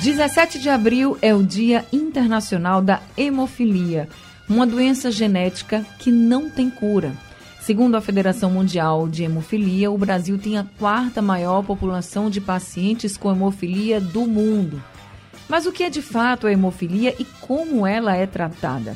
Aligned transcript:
17 0.02 0.58
de 0.58 0.68
abril 0.68 1.16
é 1.22 1.34
o 1.34 1.42
Dia 1.42 1.86
Internacional 1.92 2.82
da 2.82 3.00
Hemofilia, 3.16 4.08
uma 4.52 4.66
doença 4.66 5.10
genética 5.10 5.84
que 5.98 6.12
não 6.12 6.50
tem 6.50 6.68
cura. 6.68 7.12
Segundo 7.60 7.96
a 7.96 8.02
Federação 8.02 8.50
Mundial 8.50 9.08
de 9.08 9.22
Hemofilia, 9.24 9.90
o 9.90 9.96
Brasil 9.96 10.36
tem 10.36 10.58
a 10.58 10.66
quarta 10.78 11.22
maior 11.22 11.64
população 11.64 12.28
de 12.28 12.38
pacientes 12.38 13.16
com 13.16 13.30
hemofilia 13.30 13.98
do 13.98 14.26
mundo. 14.26 14.82
Mas 15.48 15.64
o 15.64 15.72
que 15.72 15.84
é 15.84 15.88
de 15.88 16.02
fato 16.02 16.46
a 16.46 16.52
hemofilia 16.52 17.14
e 17.18 17.24
como 17.40 17.86
ela 17.86 18.14
é 18.14 18.26
tratada? 18.26 18.94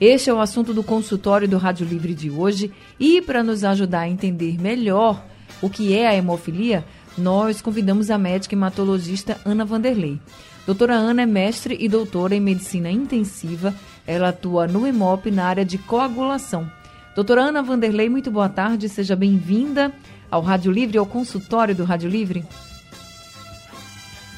Este 0.00 0.28
é 0.28 0.34
o 0.34 0.40
assunto 0.40 0.74
do 0.74 0.82
consultório 0.82 1.46
do 1.46 1.56
Rádio 1.56 1.86
Livre 1.86 2.12
de 2.12 2.28
hoje 2.28 2.72
e 2.98 3.22
para 3.22 3.44
nos 3.44 3.62
ajudar 3.62 4.00
a 4.00 4.08
entender 4.08 4.60
melhor 4.60 5.24
o 5.62 5.70
que 5.70 5.94
é 5.94 6.08
a 6.08 6.14
hemofilia, 6.14 6.84
nós 7.16 7.62
convidamos 7.62 8.10
a 8.10 8.18
médica 8.18 8.54
hematologista 8.54 9.38
Ana 9.44 9.64
Vanderlei. 9.64 10.20
Doutora 10.66 10.94
Ana 10.94 11.22
é 11.22 11.26
mestre 11.26 11.76
e 11.78 11.88
doutora 11.88 12.34
em 12.34 12.40
medicina 12.40 12.90
intensiva. 12.90 13.72
Ela 14.06 14.28
atua 14.28 14.66
no 14.66 14.86
EMOP 14.86 15.30
na 15.30 15.46
área 15.46 15.64
de 15.64 15.78
coagulação. 15.78 16.70
Doutora 17.14 17.42
Ana 17.42 17.62
Vanderlei, 17.62 18.08
muito 18.08 18.30
boa 18.30 18.48
tarde, 18.48 18.88
seja 18.88 19.16
bem-vinda 19.16 19.92
ao 20.30 20.42
Rádio 20.42 20.70
Livre, 20.70 20.98
ao 20.98 21.06
consultório 21.06 21.74
do 21.74 21.84
Rádio 21.84 22.08
Livre. 22.08 22.44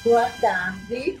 Boa 0.03 0.29
tarde. 0.41 1.19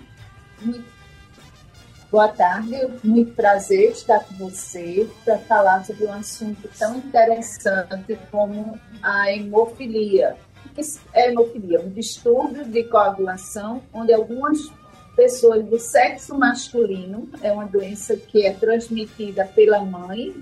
Boa 2.09 2.27
tarde, 2.29 2.75
muito 3.03 3.33
prazer 3.33 3.91
estar 3.91 4.19
com 4.21 4.33
você 4.35 5.07
para 5.23 5.37
falar 5.37 5.85
sobre 5.85 6.05
um 6.05 6.13
assunto 6.13 6.67
tão 6.79 6.95
interessante 6.97 8.17
como 8.31 8.79
a 9.03 9.31
hemofilia. 9.31 10.35
O 10.65 10.69
que 10.69 10.81
é 11.13 11.29
hemofilia? 11.29 11.81
Um 11.81 11.89
distúrbio 11.89 12.65
de 12.65 12.83
coagulação 12.85 13.83
onde 13.93 14.11
algumas 14.11 14.57
pessoas 15.19 15.65
do 15.65 15.77
sexo 15.77 16.33
masculino, 16.37 17.29
é 17.41 17.51
uma 17.51 17.65
doença 17.65 18.15
que 18.15 18.45
é 18.45 18.53
transmitida 18.53 19.43
pela 19.43 19.83
mãe 19.83 20.33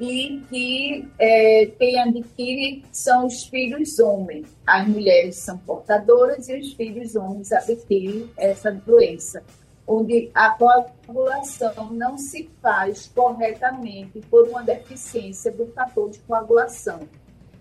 e 0.00 0.40
que 0.48 1.08
é, 1.18 1.66
quem 1.76 2.00
adquire 2.00 2.84
são 2.92 3.26
os 3.26 3.42
filhos 3.46 3.98
homens. 3.98 4.46
As 4.64 4.86
mulheres 4.86 5.38
são 5.38 5.58
portadoras 5.58 6.48
e 6.48 6.56
os 6.56 6.72
filhos 6.72 7.16
homens 7.16 7.50
adquirem 7.50 8.30
essa 8.36 8.70
doença, 8.70 9.42
onde 9.88 10.30
a 10.32 10.50
coagulação 10.50 11.90
não 11.90 12.16
se 12.16 12.48
faz 12.62 13.10
corretamente 13.12 14.20
por 14.30 14.46
uma 14.48 14.62
deficiência 14.62 15.50
do 15.50 15.66
fator 15.72 16.10
de 16.10 16.20
coagulação. 16.20 17.00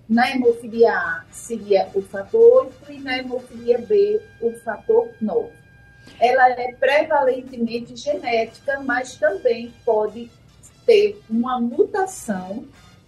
Na 0.07 0.29
hemofilia 0.29 0.93
A 0.93 1.25
seria 1.31 1.89
o 1.95 2.03
fator 2.03 2.67
8 2.85 2.91
e 2.91 2.99
na 2.99 3.17
hemofilia 3.17 3.79
B 3.79 4.21
o 4.39 4.51
fator 4.59 5.09
9. 5.19 5.60
Ela 6.21 6.49
é 6.51 6.71
prevalentemente 6.73 7.95
genética, 7.95 8.79
mas 8.85 9.15
também 9.15 9.73
pode 9.83 10.29
ter 10.85 11.19
uma 11.27 11.59
mutação 11.59 12.63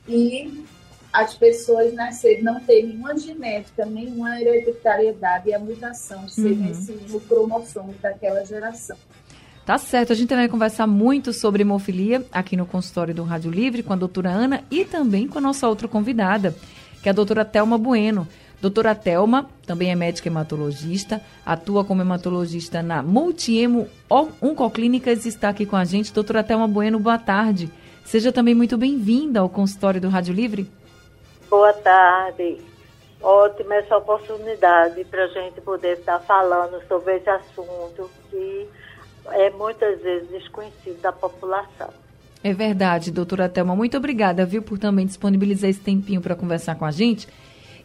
e 0.08 0.66
as 1.14 1.36
pessoas 1.36 1.94
nascerem, 1.94 2.42
não 2.42 2.60
ter 2.60 2.82
nenhuma 2.82 3.16
genética, 3.16 3.86
nenhuma 3.86 4.42
hereditariedade 4.42 5.50
e 5.50 5.54
a 5.54 5.60
mutação 5.60 6.28
ser 6.28 6.54
uhum. 6.54 6.56
nesse, 6.56 6.92
no 6.92 7.22
cromossomo 7.22 7.94
daquela 8.02 8.44
geração. 8.44 8.98
Tá 9.64 9.78
certo, 9.78 10.12
a 10.12 10.16
gente 10.16 10.34
vai 10.34 10.50
conversar 10.50 10.88
muito 10.88 11.32
sobre 11.32 11.62
hemofilia 11.62 12.26
aqui 12.32 12.58
no 12.58 12.66
consultório 12.66 13.14
do 13.14 13.24
Rádio 13.24 13.52
Livre 13.52 13.84
com 13.84 13.94
a 13.94 13.96
doutora 13.96 14.32
Ana 14.32 14.64
e 14.72 14.84
também 14.84 15.28
com 15.28 15.38
a 15.38 15.42
nossa 15.42 15.70
outra 15.70 15.88
convidada, 15.88 16.56
que 17.02 17.08
é 17.08 17.12
a 17.12 17.14
doutora 17.14 17.46
Thelma 17.46 17.78
Bueno. 17.78 18.28
Doutora 18.64 18.96
Thelma 18.96 19.50
também 19.68 19.92
é 19.92 19.96
médica 19.96 20.30
hematologista, 20.30 21.20
atua 21.46 21.84
como 21.84 22.02
hematologista 22.02 22.82
na 22.82 23.04
Multiemo 23.04 23.90
Oncoclínicas 24.42 25.26
e 25.26 25.28
está 25.28 25.50
aqui 25.50 25.66
com 25.66 25.76
a 25.76 25.84
gente. 25.84 26.14
Doutora 26.14 26.42
Thelma 26.42 26.66
Bueno, 26.66 26.98
boa 26.98 27.18
tarde. 27.18 27.70
Seja 28.06 28.32
também 28.32 28.56
muito 28.56 28.78
bem-vinda 28.78 29.42
ao 29.42 29.50
consultório 29.50 30.00
do 30.00 30.08
Rádio 30.08 30.34
Livre. 30.34 30.72
Boa 31.50 31.74
tarde. 31.74 32.62
Ótima 33.22 33.76
essa 33.76 33.98
oportunidade 33.98 35.04
para 35.12 35.26
a 35.26 35.28
gente 35.28 35.60
poder 35.60 35.98
estar 35.98 36.20
falando 36.20 36.82
sobre 36.88 37.18
esse 37.18 37.30
assunto 37.30 38.10
que 38.32 38.70
é 39.32 39.50
muitas 39.50 40.02
vezes 40.02 40.30
desconhecido 40.30 41.02
da 41.02 41.12
população. 41.12 41.90
É 42.42 42.54
verdade, 42.54 43.12
doutora 43.12 43.50
Thelma. 43.50 43.76
Muito 43.76 43.98
obrigada, 43.98 44.46
viu, 44.46 44.62
por 44.62 44.80
também 44.80 45.06
disponibilizar 45.06 45.70
esse 45.70 45.82
tempinho 45.82 46.22
para 46.22 46.34
conversar 46.34 46.76
com 46.76 46.86
a 46.86 46.92
gente. 46.92 47.28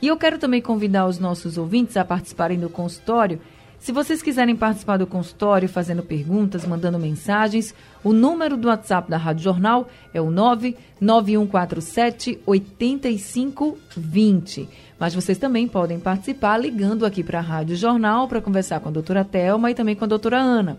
E 0.00 0.06
eu 0.06 0.16
quero 0.16 0.38
também 0.38 0.62
convidar 0.62 1.06
os 1.06 1.18
nossos 1.18 1.58
ouvintes 1.58 1.96
a 1.96 2.04
participarem 2.04 2.58
do 2.58 2.68
consultório. 2.68 3.40
Se 3.80 3.90
vocês 3.92 4.22
quiserem 4.22 4.54
participar 4.56 4.96
do 4.96 5.06
consultório, 5.06 5.68
fazendo 5.68 6.02
perguntas, 6.02 6.66
mandando 6.66 6.98
mensagens, 6.98 7.72
o 8.02 8.12
número 8.12 8.56
do 8.56 8.66
WhatsApp 8.68 9.08
da 9.10 9.16
Rádio 9.16 9.44
Jornal 9.44 9.88
é 10.12 10.20
o 10.20 10.30
99147 10.30 12.40
8520. 12.44 14.68
Mas 14.98 15.14
vocês 15.14 15.38
também 15.38 15.68
podem 15.68 16.00
participar 16.00 16.58
ligando 16.58 17.06
aqui 17.06 17.22
para 17.22 17.38
a 17.38 17.42
Rádio 17.42 17.76
Jornal 17.76 18.26
para 18.26 18.40
conversar 18.40 18.80
com 18.80 18.88
a 18.88 18.92
doutora 18.92 19.24
Thelma 19.24 19.70
e 19.70 19.74
também 19.74 19.94
com 19.94 20.04
a 20.04 20.08
doutora 20.08 20.38
Ana. 20.38 20.76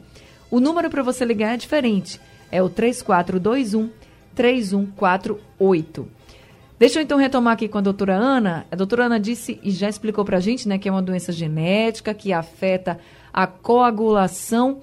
O 0.52 0.60
número 0.60 0.90
para 0.90 1.04
você 1.04 1.24
ligar 1.24 1.54
é 1.54 1.58
diferente, 1.58 2.20
é 2.52 2.62
o 2.62 2.70
3421 2.70 3.90
3148. 4.36 6.19
Deixa 6.80 6.98
eu 6.98 7.04
então 7.04 7.18
retomar 7.18 7.56
aqui 7.56 7.68
com 7.68 7.78
a 7.78 7.82
doutora 7.82 8.16
Ana. 8.16 8.66
A 8.72 8.76
doutora 8.76 9.08
Ana 9.08 9.20
disse 9.20 9.60
e 9.62 9.70
já 9.70 9.90
explicou 9.90 10.24
para 10.24 10.38
a 10.38 10.40
gente 10.40 10.66
né, 10.66 10.78
que 10.78 10.88
é 10.88 10.92
uma 10.92 11.02
doença 11.02 11.30
genética 11.34 12.14
que 12.14 12.32
afeta 12.32 12.98
a 13.34 13.46
coagulação 13.46 14.80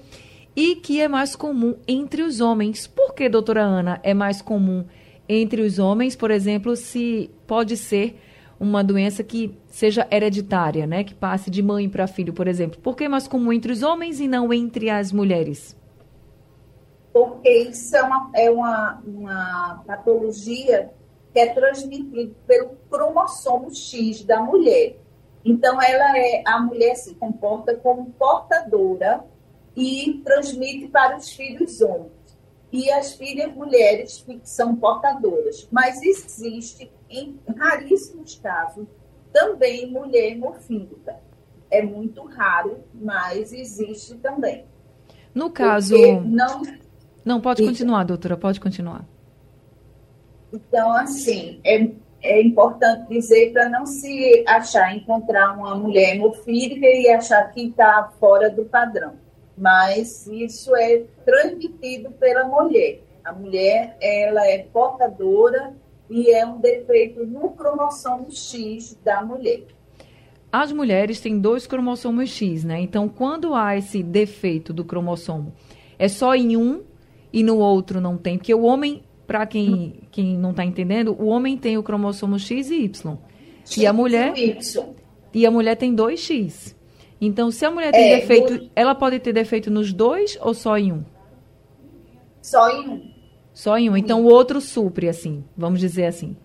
e 0.55 0.75
que 0.75 1.01
é 1.01 1.07
mais 1.07 1.35
comum 1.35 1.75
entre 1.87 2.21
os 2.21 2.39
homens. 2.39 2.85
Por 2.85 3.15
que, 3.15 3.27
doutora 3.27 3.63
Ana, 3.63 3.99
é 4.03 4.13
mais 4.13 4.43
comum 4.43 4.85
entre 5.27 5.63
os 5.63 5.79
homens? 5.79 6.15
Por 6.15 6.29
exemplo, 6.29 6.75
se 6.75 7.31
pode 7.47 7.75
ser 7.75 8.21
uma 8.59 8.83
doença 8.83 9.23
que 9.23 9.57
seja 9.65 10.07
hereditária, 10.11 10.85
né? 10.85 11.03
Que 11.03 11.15
passe 11.15 11.49
de 11.49 11.63
mãe 11.63 11.89
para 11.89 12.05
filho, 12.05 12.31
por 12.31 12.47
exemplo. 12.47 12.79
Por 12.79 12.95
que 12.95 13.05
é 13.05 13.09
mais 13.09 13.27
comum 13.27 13.51
entre 13.51 13.71
os 13.71 13.81
homens 13.81 14.19
e 14.19 14.27
não 14.27 14.53
entre 14.53 14.91
as 14.91 15.11
mulheres? 15.11 15.75
Porque 17.11 17.49
isso 17.49 17.95
é 17.95 18.03
uma, 18.03 18.31
é 18.35 18.51
uma, 18.51 19.01
uma 19.03 19.83
patologia 19.87 20.91
que 21.37 21.41
é 21.41 21.53
transmitido 21.53 22.35
pelo 22.47 22.69
cromossomo 22.89 23.71
X 23.71 24.23
da 24.23 24.41
mulher. 24.41 24.97
Então, 25.45 25.79
ela 25.79 26.17
é, 26.17 26.41
a 26.43 26.59
mulher 26.59 26.95
se 26.95 27.13
comporta 27.13 27.75
como 27.75 28.09
portadora 28.13 29.23
e 29.75 30.19
transmite 30.25 30.87
para 30.87 31.15
os 31.15 31.31
filhos 31.31 31.79
homens. 31.79 32.11
E 32.71 32.89
as 32.89 33.13
filhas 33.13 33.53
mulheres 33.53 34.25
são 34.43 34.75
portadoras. 34.77 35.67
Mas 35.71 36.01
existe, 36.01 36.91
em 37.07 37.39
raríssimos 37.55 38.39
casos, 38.39 38.87
também 39.31 39.91
mulher 39.91 40.31
hemofílica. 40.31 41.19
É 41.69 41.83
muito 41.83 42.23
raro, 42.23 42.79
mas 42.95 43.53
existe 43.53 44.15
também. 44.15 44.65
No 45.35 45.51
caso. 45.51 45.95
não, 46.23 46.63
não, 47.23 47.39
pode 47.39 47.63
continuar, 47.63 48.05
doutora, 48.05 48.35
pode 48.35 48.59
continuar. 48.59 49.05
Então, 50.51 50.91
assim, 50.93 51.59
é, 51.63 51.89
é 52.21 52.41
importante 52.41 53.09
dizer 53.09 53.51
para 53.51 53.69
não 53.69 53.85
se 53.85 54.43
achar, 54.47 54.95
encontrar 54.95 55.53
uma 55.53 55.75
mulher 55.75 56.15
hemofílica 56.15 56.85
e 56.85 57.09
achar 57.09 57.51
que 57.51 57.67
está 57.67 58.11
fora 58.19 58.49
do 58.49 58.65
padrão. 58.65 59.13
Mas 59.57 60.27
isso 60.27 60.75
é 60.75 61.03
transmitido 61.25 62.11
pela 62.11 62.45
mulher. 62.45 63.01
A 63.23 63.33
mulher, 63.33 63.97
ela 63.99 64.47
é 64.47 64.59
portadora 64.59 65.73
e 66.09 66.31
é 66.31 66.45
um 66.45 66.59
defeito 66.59 67.25
no 67.25 67.49
cromossomo 67.51 68.31
X 68.31 68.97
da 69.03 69.21
mulher. 69.21 69.63
As 70.51 70.71
mulheres 70.71 71.19
têm 71.19 71.39
dois 71.39 71.67
cromossomos 71.67 72.29
X, 72.29 72.63
né? 72.63 72.79
Então, 72.79 73.09
quando 73.09 73.53
há 73.53 73.75
esse 73.75 74.01
defeito 74.01 74.71
do 74.71 74.85
cromossomo, 74.85 75.53
é 75.99 76.07
só 76.07 76.33
em 76.33 76.55
um 76.55 76.83
e 77.33 77.43
no 77.43 77.57
outro 77.57 77.99
não 77.99 78.17
tem, 78.17 78.37
porque 78.37 78.53
o 78.53 78.63
homem 78.63 79.03
para 79.27 79.45
quem, 79.45 79.99
quem 80.09 80.37
não 80.37 80.51
está 80.51 80.63
entendendo, 80.63 81.15
o 81.19 81.27
homem 81.27 81.57
tem 81.57 81.77
o 81.77 81.83
cromossomo 81.83 82.39
X 82.39 82.71
e 82.71 82.85
Y. 82.85 83.17
X 83.65 83.77
e 83.77 83.85
a 83.85 83.91
mulher. 83.91 84.35
Y. 84.37 84.85
E 85.33 85.45
a 85.45 85.51
mulher 85.51 85.75
tem 85.75 85.93
dois 85.93 86.21
X. 86.21 86.75
Então, 87.19 87.51
se 87.51 87.65
a 87.65 87.69
mulher 87.69 87.91
tem 87.91 88.13
é, 88.13 88.19
defeito, 88.21 88.69
ela 88.75 88.95
pode 88.95 89.19
ter 89.19 89.33
defeito 89.33 89.69
nos 89.69 89.91
dois 89.91 90.37
ou 90.41 90.53
só 90.53 90.77
em 90.77 90.93
um? 90.93 91.03
Só 92.41 92.69
em 92.69 92.89
um. 92.89 93.11
Só 93.53 93.77
em 93.77 93.89
um. 93.89 93.97
Então 93.97 94.23
o 94.23 94.27
outro 94.31 94.61
supre, 94.61 95.09
assim, 95.09 95.43
vamos 95.55 95.79
dizer 95.79 96.05
assim. 96.05 96.37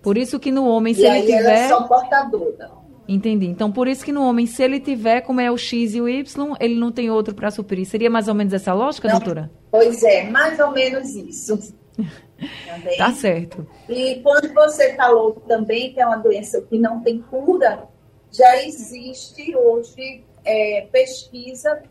Por 0.00 0.16
isso 0.16 0.38
que 0.38 0.50
no 0.50 0.66
homem, 0.66 0.94
se 0.94 1.02
e 1.02 1.06
ele 1.06 1.20
tiver. 1.22 1.38
ela 1.38 1.52
é 1.52 1.68
só 1.68 1.82
portadora. 1.82 2.70
Entendi. 3.06 3.46
Então, 3.46 3.70
por 3.70 3.86
isso 3.86 4.04
que 4.04 4.12
no 4.12 4.26
homem, 4.26 4.46
se 4.46 4.62
ele 4.62 4.80
tiver, 4.80 5.20
como 5.20 5.40
é 5.40 5.50
o 5.50 5.56
X 5.56 5.94
e 5.94 6.00
o 6.00 6.08
Y, 6.08 6.54
ele 6.58 6.74
não 6.74 6.90
tem 6.90 7.10
outro 7.10 7.34
para 7.34 7.50
suprir. 7.50 7.84
Seria 7.86 8.08
mais 8.10 8.28
ou 8.28 8.34
menos 8.34 8.52
essa 8.52 8.72
lógica, 8.72 9.08
Não. 9.08 9.18
doutora? 9.18 9.50
Pois 9.70 10.02
é, 10.02 10.24
mais 10.30 10.58
ou 10.58 10.70
menos 10.72 11.14
isso. 11.14 11.74
Também. 12.66 12.96
Tá 12.96 13.12
certo. 13.12 13.66
E 13.88 14.16
quando 14.16 14.52
você 14.52 14.94
falou 14.94 15.32
também 15.46 15.92
que 15.92 16.00
é 16.00 16.06
uma 16.06 16.16
doença 16.16 16.60
que 16.62 16.78
não 16.78 17.00
tem 17.00 17.20
cura, 17.20 17.84
já 18.32 18.62
existe 18.64 19.54
hoje 19.56 20.24
é, 20.44 20.88
pesquisa 20.90 21.82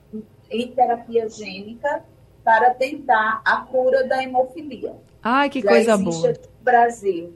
em 0.51 0.67
terapia 0.67 1.29
gênica 1.29 2.03
para 2.43 2.73
tentar 2.73 3.41
a 3.45 3.61
cura 3.61 4.05
da 4.05 4.21
hemofilia. 4.21 4.93
Ai, 5.23 5.49
que 5.49 5.61
já 5.61 5.69
coisa 5.69 5.97
boa. 5.97 6.27
no 6.27 6.37
Brasil. 6.61 7.33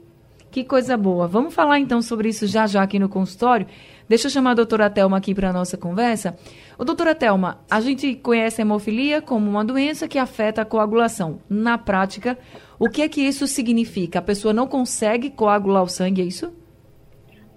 Que 0.50 0.64
coisa 0.64 0.96
boa. 0.96 1.26
Vamos 1.26 1.54
falar 1.54 1.78
então 1.78 2.00
sobre 2.00 2.30
isso 2.30 2.46
já 2.46 2.66
já 2.66 2.82
aqui 2.82 2.98
no 2.98 3.08
consultório. 3.08 3.66
Deixa 4.08 4.28
eu 4.28 4.30
chamar 4.30 4.52
a 4.52 4.54
doutora 4.54 4.88
Thelma 4.88 5.18
aqui 5.18 5.34
para 5.34 5.50
a 5.50 5.52
nossa 5.52 5.76
conversa. 5.76 6.34
Ô, 6.78 6.84
doutora 6.84 7.14
Thelma, 7.14 7.60
a 7.70 7.80
gente 7.80 8.14
conhece 8.16 8.60
a 8.60 8.64
hemofilia 8.64 9.20
como 9.20 9.50
uma 9.50 9.62
doença 9.62 10.08
que 10.08 10.18
afeta 10.18 10.62
a 10.62 10.64
coagulação. 10.64 11.40
Na 11.50 11.76
prática, 11.76 12.38
o 12.78 12.88
que 12.88 13.02
é 13.02 13.08
que 13.08 13.20
isso 13.20 13.46
significa? 13.46 14.20
A 14.20 14.22
pessoa 14.22 14.54
não 14.54 14.66
consegue 14.66 15.30
coagular 15.30 15.82
o 15.82 15.88
sangue, 15.88 16.22
é 16.22 16.24
isso? 16.24 16.50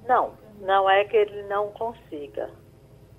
Não, 0.05 0.31
não 0.59 0.89
é 0.89 1.05
que 1.05 1.15
ele 1.15 1.43
não 1.43 1.67
consiga. 1.67 2.49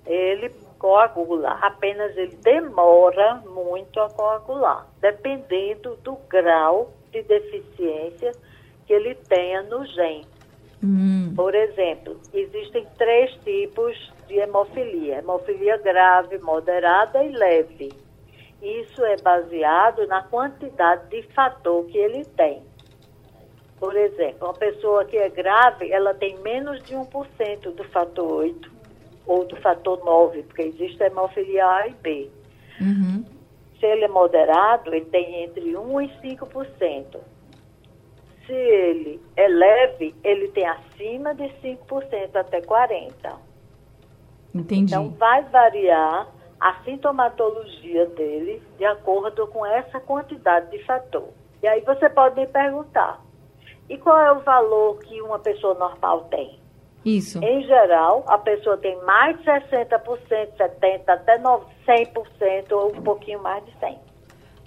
Ele 0.05 0.49
coagula, 0.77 1.57
apenas 1.61 2.15
ele 2.15 2.37
demora 2.43 3.41
muito 3.47 3.99
a 3.99 4.09
coagular, 4.09 4.85
dependendo 5.01 5.97
do 6.03 6.17
grau 6.29 6.93
de 7.11 7.23
deficiência 7.23 8.31
que 8.93 8.95
ele 8.95 9.15
tenha 9.15 9.63
no 9.63 9.85
gene. 9.87 10.27
Hum, 10.83 11.33
Por 11.35 11.55
exemplo, 11.55 12.19
existem 12.33 12.85
três 12.97 13.31
tipos 13.43 14.13
de 14.27 14.35
hemofilia: 14.35 15.19
hemofilia 15.19 15.77
grave, 15.77 16.37
moderada 16.39 17.23
e 17.23 17.31
leve. 17.31 17.91
Isso 18.61 19.03
é 19.03 19.17
baseado 19.17 20.05
na 20.07 20.21
quantidade 20.23 21.09
de 21.09 21.23
fator 21.33 21.85
que 21.85 21.97
ele 21.97 22.23
tem. 22.25 22.61
Por 23.79 23.95
exemplo, 23.95 24.47
uma 24.47 24.53
pessoa 24.53 25.03
que 25.05 25.17
é 25.17 25.29
grave, 25.29 25.91
ela 25.91 26.13
tem 26.13 26.37
menos 26.39 26.81
de 26.83 26.93
1% 26.93 27.73
do 27.73 27.83
fator 27.85 28.31
8 28.31 28.71
ou 29.25 29.45
do 29.45 29.55
fator 29.57 30.03
9, 30.05 30.43
porque 30.43 30.61
existe 30.61 31.01
a 31.03 31.07
hemofilia 31.07 31.65
A 31.65 31.87
e 31.87 31.93
B. 31.93 32.29
uhum. 32.79 33.25
Se 33.79 33.85
ele 33.85 34.05
é 34.05 34.07
moderado, 34.07 34.93
ele 34.93 35.05
tem 35.05 35.43
entre 35.43 35.75
1 35.75 36.01
e 36.01 36.07
5%. 36.21 37.17
Se 38.45 38.53
ele 38.53 39.21
é 39.37 39.47
leve, 39.47 40.15
ele 40.23 40.49
tem 40.49 40.67
acima 40.67 41.33
de 41.33 41.43
5% 41.61 42.35
até 42.35 42.61
40%. 42.61 43.35
Entendi. 44.53 44.93
Então, 44.93 45.09
vai 45.11 45.43
variar 45.43 46.27
a 46.59 46.83
sintomatologia 46.83 48.05
dele 48.07 48.61
de 48.77 48.85
acordo 48.85 49.47
com 49.47 49.65
essa 49.65 49.99
quantidade 49.99 50.69
de 50.71 50.83
fator. 50.85 51.29
E 51.61 51.67
aí 51.67 51.81
você 51.81 52.09
pode 52.09 52.39
me 52.39 52.47
perguntar, 52.47 53.21
e 53.89 53.97
qual 53.97 54.19
é 54.19 54.31
o 54.31 54.39
valor 54.39 54.99
que 54.99 55.21
uma 55.21 55.39
pessoa 55.39 55.73
normal 55.73 56.25
tem? 56.25 56.59
Isso. 57.05 57.43
Em 57.43 57.63
geral, 57.63 58.23
a 58.27 58.37
pessoa 58.37 58.77
tem 58.77 58.97
mais 59.03 59.37
de 59.39 59.45
60%, 59.45 60.55
70%, 60.57 61.09
até 61.09 61.37
9- 61.37 61.63
100% 61.85 62.71
ou 62.71 62.95
um 62.95 63.01
pouquinho 63.01 63.41
mais 63.41 63.65
de 63.65 63.71
100%. 63.73 63.97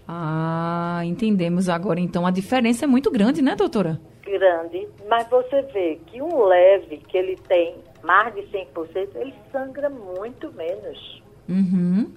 Ah, 0.06 1.02
entendemos 1.04 1.68
agora. 1.68 2.00
Então, 2.00 2.26
a 2.26 2.30
diferença 2.30 2.84
é 2.84 2.88
muito 2.88 3.10
grande, 3.10 3.42
né, 3.42 3.56
doutora? 3.56 4.00
grande, 4.26 4.88
mas 5.08 5.28
você 5.28 5.62
vê 5.62 6.00
que 6.06 6.20
um 6.20 6.44
leve, 6.44 6.98
que 6.98 7.16
ele 7.16 7.36
tem 7.48 7.76
mais 8.02 8.34
de 8.34 8.42
100%, 8.42 9.14
ele 9.14 9.34
sangra 9.52 9.88
muito 9.88 10.52
menos. 10.52 11.22
Uhum. 11.48 12.12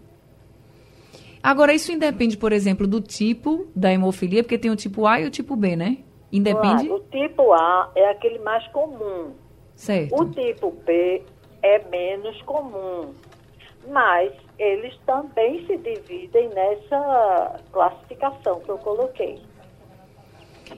Agora, 1.41 1.73
isso 1.73 1.91
independe, 1.91 2.35
por 2.35 2.51
exemplo, 2.51 2.85
do 2.85 2.99
tipo 2.99 3.67
da 3.75 3.93
hemofilia, 3.93 4.43
porque 4.43 4.57
tem 4.57 4.71
o 4.71 4.75
tipo 4.75 5.05
A 5.05 5.21
e 5.21 5.27
o 5.27 5.31
tipo 5.31 5.55
B, 5.55 5.75
né? 5.75 5.99
Independe? 6.31 6.87
Claro, 6.87 6.95
o 6.95 6.99
tipo 7.09 7.53
A 7.53 7.91
é 7.95 8.09
aquele 8.09 8.39
mais 8.39 8.67
comum. 8.67 9.31
Certo. 9.75 10.21
O 10.21 10.29
tipo 10.31 10.71
B 10.85 11.23
é 11.61 11.79
menos 11.89 12.41
comum. 12.41 13.13
Mas 13.87 14.33
eles 14.57 14.95
também 15.05 15.65
se 15.65 15.77
dividem 15.77 16.49
nessa 16.49 17.59
classificação 17.71 18.59
que 18.59 18.69
eu 18.69 18.77
coloquei. 18.77 19.41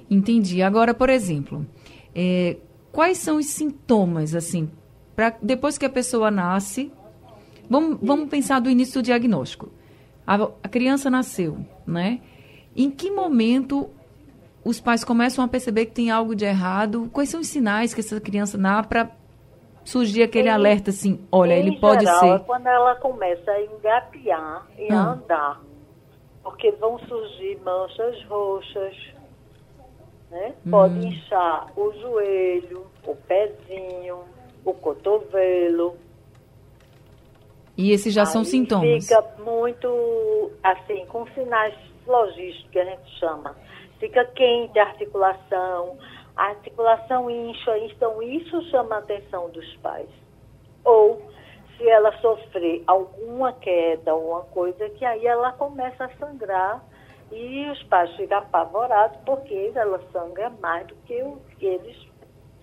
Entendi. 0.09 0.61
Agora, 0.61 0.93
por 0.93 1.09
exemplo, 1.09 1.65
é, 2.15 2.57
quais 2.91 3.17
são 3.17 3.37
os 3.37 3.47
sintomas, 3.47 4.35
assim, 4.35 4.69
pra, 5.15 5.35
depois 5.41 5.77
que 5.77 5.85
a 5.85 5.89
pessoa 5.89 6.29
nasce? 6.29 6.91
Vamos, 7.69 7.97
vamos 8.01 8.29
pensar 8.29 8.59
do 8.59 8.69
início 8.69 9.01
do 9.01 9.05
diagnóstico. 9.05 9.69
A, 10.25 10.35
a 10.63 10.69
criança 10.69 11.09
nasceu, 11.09 11.57
né? 11.85 12.21
Em 12.75 12.89
que 12.89 13.09
momento 13.09 13.89
os 14.63 14.79
pais 14.79 15.03
começam 15.03 15.43
a 15.43 15.47
perceber 15.47 15.87
que 15.87 15.93
tem 15.93 16.11
algo 16.11 16.35
de 16.35 16.45
errado? 16.45 17.09
Quais 17.11 17.29
são 17.29 17.39
os 17.39 17.47
sinais 17.47 17.93
que 17.93 17.99
essa 17.99 18.19
criança 18.21 18.57
dá 18.57 18.83
para 18.83 19.09
surgir 19.83 20.23
aquele 20.23 20.49
alerta 20.49 20.89
assim? 20.91 21.25
Olha, 21.31 21.53
ele 21.53 21.79
pode 21.79 22.05
geral, 22.05 22.19
ser. 22.19 22.35
É 22.35 22.39
quando 22.39 22.67
ela 22.67 22.95
começa 22.95 23.51
a 23.51 23.61
engapiar 23.61 24.67
e 24.77 24.91
a 24.91 24.95
Hum. 24.95 25.09
andar. 25.13 25.61
Porque 26.43 26.71
vão 26.71 26.97
surgir 26.99 27.59
manchas 27.63 28.23
roxas, 28.25 28.95
né? 30.29 30.53
Hum. 30.65 30.71
Pode 30.71 31.07
inchar 31.07 31.67
o 31.77 31.91
joelho, 31.93 32.87
o 33.05 33.15
pezinho, 33.15 34.19
o 34.65 34.73
cotovelo. 34.73 35.95
E 37.77 37.91
esses 37.91 38.13
já 38.13 38.25
são 38.25 38.41
Aí 38.41 38.47
sintomas. 38.47 39.07
Fica 39.07 39.23
muito, 39.43 40.51
assim, 40.63 41.05
com 41.07 41.25
sinais 41.33 41.73
logísticos 42.05 42.69
que 42.71 42.79
a 42.79 42.85
gente 42.85 43.19
chama. 43.19 43.55
Fica 43.99 44.25
quente 44.25 44.77
a 44.79 44.83
articulação, 44.83 45.97
a 46.41 46.45
articulação 46.45 47.29
incha, 47.29 47.77
então 47.77 48.19
isso 48.23 48.59
chama 48.71 48.95
a 48.95 48.97
atenção 48.97 49.51
dos 49.51 49.77
pais. 49.77 50.09
Ou 50.83 51.21
se 51.77 51.87
ela 51.87 52.11
sofrer 52.19 52.83
alguma 52.87 53.53
queda, 53.53 54.09
alguma 54.09 54.41
coisa, 54.45 54.89
que 54.89 55.05
aí 55.05 55.23
ela 55.27 55.51
começa 55.51 56.05
a 56.05 56.17
sangrar 56.17 56.83
e 57.31 57.69
os 57.69 57.83
pais 57.83 58.15
ficam 58.15 58.39
apavorados 58.39 59.19
porque 59.23 59.71
ela 59.75 60.01
sangra 60.11 60.49
mais 60.59 60.87
do 60.87 60.95
que 61.05 61.13
eles 61.61 61.95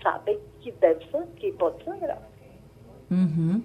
sabem 0.03 0.41
que 0.61 0.73
deve 0.73 1.07
que 1.37 1.53
pode 1.53 1.85
sangrar. 1.85 2.23
Uhum. 3.09 3.62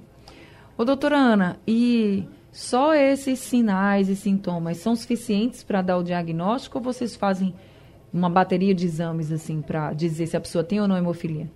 Ô, 0.77 0.85
doutora 0.85 1.17
Ana, 1.17 1.57
e 1.67 2.23
só 2.51 2.93
esses 2.93 3.39
sinais 3.39 4.09
e 4.09 4.15
sintomas 4.15 4.77
são 4.77 4.95
suficientes 4.95 5.63
para 5.63 5.81
dar 5.81 5.97
o 5.97 6.03
diagnóstico 6.03 6.77
ou 6.77 6.83
vocês 6.83 7.15
fazem 7.15 7.55
uma 8.13 8.29
bateria 8.29 8.75
de 8.75 8.85
exames, 8.85 9.31
assim, 9.31 9.61
para 9.61 9.91
dizer 9.93 10.27
se 10.27 10.37
a 10.37 10.41
pessoa 10.41 10.63
tem 10.63 10.79
ou 10.79 10.87
não 10.87 10.95
hemofilia? 10.95 11.49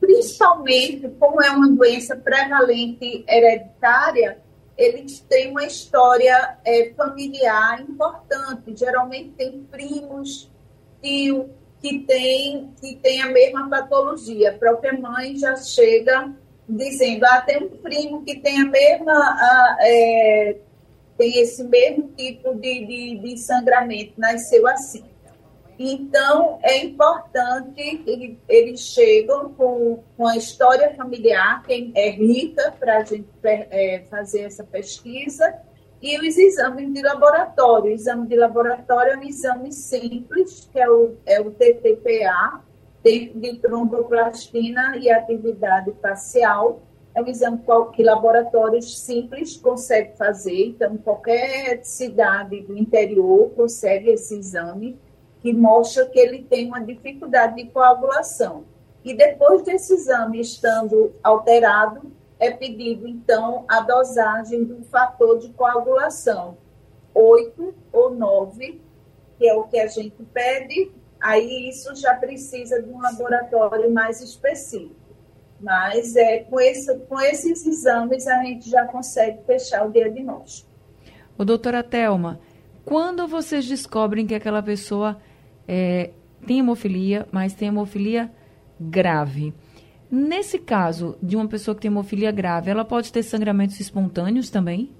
Principalmente, 0.00 1.08
como 1.18 1.42
é 1.42 1.50
uma 1.50 1.70
doença 1.70 2.16
prevalente 2.16 3.24
hereditária, 3.26 4.38
eles 4.76 5.20
têm 5.20 5.50
uma 5.50 5.64
história 5.64 6.58
é, 6.64 6.92
familiar 6.96 7.80
importante. 7.80 8.76
Geralmente 8.76 9.30
tem 9.30 9.62
primos, 9.70 10.50
tio, 11.00 11.48
que 11.80 12.00
tem, 12.00 12.70
que 12.80 12.96
tem 12.96 13.22
a 13.22 13.30
mesma 13.30 13.68
patologia. 13.68 14.50
A 14.50 14.58
própria 14.58 14.92
mãe 14.98 15.36
já 15.36 15.56
chega 15.56 16.34
dizendo, 16.68 17.24
ah, 17.24 17.40
tem 17.42 17.62
um 17.62 17.68
primo 17.68 18.24
que 18.24 18.40
tem 18.40 18.60
a 18.60 18.66
mesma, 18.66 19.12
ah, 19.12 19.76
é, 19.80 20.56
tem 21.24 21.40
esse 21.40 21.64
mesmo 21.64 22.08
tipo 22.08 22.54
de, 22.54 22.86
de, 22.86 23.18
de 23.18 23.38
sangramento, 23.38 24.12
nasceu 24.18 24.66
assim. 24.66 25.04
Então, 25.78 26.58
é 26.62 26.84
importante 26.84 27.96
que 28.04 28.38
eles 28.46 28.80
chegam 28.80 29.52
com, 29.54 30.04
com 30.16 30.26
a 30.26 30.36
história 30.36 30.94
familiar, 30.94 31.62
que 31.62 31.90
é 31.94 32.10
rica 32.10 32.74
para 32.78 32.98
a 32.98 33.04
gente 33.04 33.26
é, 33.42 34.04
fazer 34.10 34.42
essa 34.42 34.62
pesquisa, 34.64 35.52
e 36.00 36.18
os 36.18 36.36
exames 36.36 36.92
de 36.92 37.00
laboratório. 37.00 37.90
O 37.90 37.94
exame 37.94 38.28
de 38.28 38.36
laboratório 38.36 39.14
é 39.14 39.16
um 39.16 39.22
exame 39.22 39.72
simples, 39.72 40.68
que 40.70 40.78
é 40.78 40.88
o, 40.88 41.16
é 41.24 41.40
o 41.40 41.50
TTPA, 41.50 42.62
de, 43.02 43.30
de 43.30 43.58
tromboplastina 43.58 44.98
e 44.98 45.10
atividade 45.10 45.90
facial. 46.02 46.82
É 47.14 47.22
um 47.22 47.28
exame 47.28 47.60
que 47.94 48.02
laboratórios 48.02 48.98
simples 48.98 49.56
conseguem 49.56 50.16
fazer, 50.16 50.66
então 50.66 50.96
qualquer 50.96 51.84
cidade 51.84 52.60
do 52.62 52.76
interior 52.76 53.50
consegue 53.50 54.10
esse 54.10 54.36
exame 54.36 54.98
que 55.40 55.52
mostra 55.52 56.06
que 56.06 56.18
ele 56.18 56.42
tem 56.42 56.66
uma 56.66 56.80
dificuldade 56.80 57.56
de 57.56 57.70
coagulação. 57.70 58.64
E 59.04 59.14
depois 59.14 59.62
desse 59.62 59.94
exame 59.94 60.40
estando 60.40 61.12
alterado, 61.22 62.10
é 62.40 62.50
pedido, 62.50 63.06
então, 63.06 63.64
a 63.68 63.80
dosagem 63.80 64.64
do 64.64 64.82
fator 64.84 65.38
de 65.38 65.50
coagulação. 65.50 66.56
8 67.14 67.74
ou 67.92 68.10
9, 68.10 68.80
que 69.38 69.48
é 69.48 69.54
o 69.54 69.64
que 69.64 69.78
a 69.78 69.86
gente 69.86 70.20
pede, 70.32 70.90
aí 71.20 71.68
isso 71.68 71.94
já 71.94 72.14
precisa 72.14 72.82
de 72.82 72.90
um 72.90 73.00
laboratório 73.00 73.92
mais 73.92 74.20
específico. 74.20 75.03
Mas 75.64 76.14
é, 76.14 76.40
com, 76.40 76.60
esse, 76.60 76.94
com 77.06 77.18
esses 77.18 77.66
exames 77.66 78.26
a 78.26 78.44
gente 78.44 78.68
já 78.68 78.84
consegue 78.86 79.42
fechar 79.46 79.86
o 79.86 79.90
diagnóstico. 79.90 80.68
O 81.38 81.44
doutora 81.44 81.82
Thelma, 81.82 82.38
quando 82.84 83.26
vocês 83.26 83.66
descobrem 83.66 84.26
que 84.26 84.34
aquela 84.34 84.62
pessoa 84.62 85.16
é, 85.66 86.10
tem 86.46 86.58
hemofilia, 86.58 87.26
mas 87.32 87.54
tem 87.54 87.68
hemofilia 87.68 88.30
grave, 88.78 89.54
nesse 90.10 90.58
caso 90.58 91.16
de 91.22 91.34
uma 91.34 91.48
pessoa 91.48 91.74
que 91.74 91.80
tem 91.80 91.90
hemofilia 91.90 92.30
grave, 92.30 92.70
ela 92.70 92.84
pode 92.84 93.10
ter 93.10 93.22
sangramentos 93.22 93.80
espontâneos 93.80 94.50
também? 94.50 94.94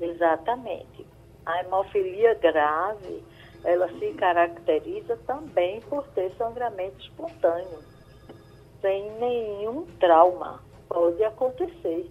Exatamente. 0.00 1.04
A 1.44 1.64
hemofilia 1.64 2.34
grave, 2.34 3.24
ela 3.64 3.88
se 3.98 4.12
caracteriza 4.12 5.16
também 5.26 5.80
por 5.80 6.06
ter 6.08 6.32
sangramento 6.38 7.00
espontâneo, 7.00 7.95
sem 8.80 9.10
nenhum 9.18 9.86
trauma. 9.98 10.62
Pode 10.88 11.22
acontecer. 11.24 12.10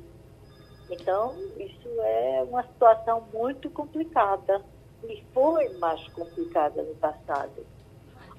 Então, 0.90 1.36
isso 1.58 1.90
é 2.02 2.46
uma 2.48 2.64
situação 2.64 3.24
muito 3.34 3.70
complicada 3.70 4.62
e 5.04 5.24
foi 5.34 5.70
mais 5.78 6.08
complicada 6.10 6.84
no 6.84 6.96
passado. 6.96 7.66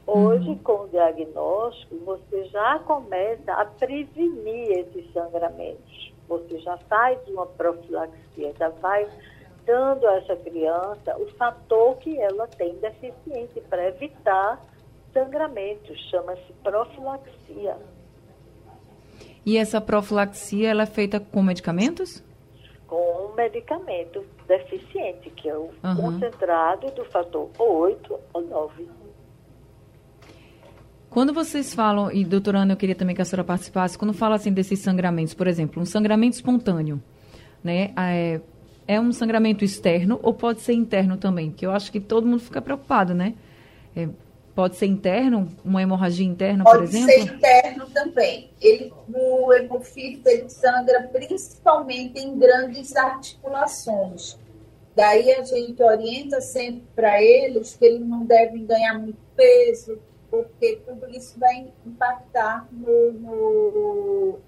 Hoje, 0.06 0.50
uhum. 0.50 0.58
com 0.58 0.84
o 0.84 0.88
diagnóstico, 0.88 1.96
você 2.04 2.44
já 2.44 2.78
começa 2.78 3.52
a 3.52 3.64
prevenir 3.64 4.70
esses 4.78 5.12
sangramentos. 5.12 6.12
Você 6.28 6.58
já 6.58 6.76
faz 6.88 7.18
uma 7.28 7.46
profilaxia, 7.46 8.54
já 8.56 8.68
vai 8.68 9.08
dando 9.64 10.06
a 10.06 10.18
essa 10.18 10.36
criança 10.36 11.16
o 11.18 11.26
fator 11.32 11.96
que 11.96 12.16
ela 12.20 12.46
tem 12.46 12.76
deficiente 12.76 13.60
para 13.68 13.88
evitar 13.88 14.64
sangramentos. 15.12 15.98
Chama-se 16.08 16.52
profilaxia. 16.62 17.76
E 19.46 19.56
essa 19.56 19.80
profilaxia 19.80 20.70
ela 20.70 20.82
é 20.82 20.86
feita 20.86 21.20
com 21.20 21.40
medicamentos? 21.40 22.20
Com 22.88 23.30
um 23.30 23.34
medicamento 23.36 24.24
deficiente, 24.48 25.30
que 25.30 25.48
é 25.48 25.56
o 25.56 25.70
uhum. 25.84 25.96
concentrado 25.96 26.90
do 26.90 27.04
fator 27.04 27.48
8 27.56 28.18
ou 28.34 28.42
9. 28.42 28.88
Quando 31.08 31.32
vocês 31.32 31.72
falam, 31.72 32.10
e 32.10 32.24
doutora 32.24 32.58
Ana, 32.58 32.72
eu 32.72 32.76
queria 32.76 32.96
também 32.96 33.14
que 33.14 33.22
a 33.22 33.24
senhora 33.24 33.44
participasse, 33.44 33.96
quando 33.96 34.12
fala 34.12 34.34
assim 34.34 34.52
desses 34.52 34.80
sangramentos, 34.80 35.32
por 35.32 35.46
exemplo, 35.46 35.80
um 35.80 35.86
sangramento 35.86 36.34
espontâneo, 36.34 37.00
né? 37.62 37.92
É, 37.96 38.40
é 38.88 39.00
um 39.00 39.12
sangramento 39.12 39.64
externo 39.64 40.18
ou 40.22 40.34
pode 40.34 40.60
ser 40.60 40.72
interno 40.72 41.16
também? 41.16 41.50
Porque 41.50 41.64
eu 41.64 41.70
acho 41.70 41.92
que 41.92 42.00
todo 42.00 42.26
mundo 42.26 42.40
fica 42.40 42.60
preocupado, 42.60 43.14
né? 43.14 43.34
É, 43.94 44.08
pode 44.56 44.76
ser 44.76 44.86
interno, 44.86 45.50
uma 45.62 45.82
hemorragia 45.82 46.26
interna, 46.26 46.64
pode 46.64 46.78
por 46.78 46.84
exemplo? 46.84 47.06
Pode 47.08 47.28
ser 47.28 47.34
interno 47.34 47.86
também. 47.90 48.50
Ele, 48.58 48.90
o 49.14 49.52
hemofílico 49.52 50.26
ele 50.26 50.48
sangra 50.48 51.02
principalmente 51.12 52.18
em 52.18 52.38
grandes 52.38 52.96
articulações. 52.96 54.38
Daí 54.96 55.30
a 55.32 55.44
gente 55.44 55.80
orienta 55.82 56.40
sempre 56.40 56.84
para 56.96 57.22
eles 57.22 57.76
que 57.76 57.84
eles 57.84 58.00
não 58.00 58.24
devem 58.24 58.64
ganhar 58.64 58.98
muito 58.98 59.18
peso, 59.36 59.98
porque 60.30 60.80
tudo 60.86 61.06
isso 61.10 61.38
vai 61.38 61.70
impactar 61.84 62.66
no, 62.72 63.12
no, 63.12 64.38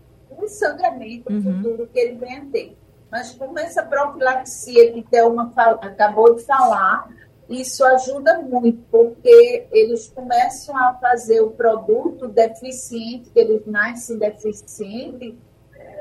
no 0.40 0.48
sangramento 0.48 1.30
uhum. 1.30 1.42
futuro 1.42 1.86
que 1.92 1.98
ele 2.00 2.14
venha 2.14 2.44
a 2.44 2.46
ter. 2.46 2.78
Mas 3.10 3.32
como 3.32 3.58
essa 3.58 3.82
profilaxia 3.82 4.90
que 4.90 5.02
Thelma 5.02 5.52
acabou 5.82 6.34
de 6.34 6.42
falar, 6.44 7.10
isso 7.48 7.84
ajuda 7.84 8.40
muito, 8.42 8.78
porque 8.90 9.66
eles 9.72 10.08
começam 10.08 10.76
a 10.76 10.94
fazer 10.94 11.40
o 11.40 11.50
produto 11.50 12.28
deficiente, 12.28 13.30
que 13.30 13.38
eles 13.40 13.66
nascem 13.66 14.18
deficiente, 14.18 15.36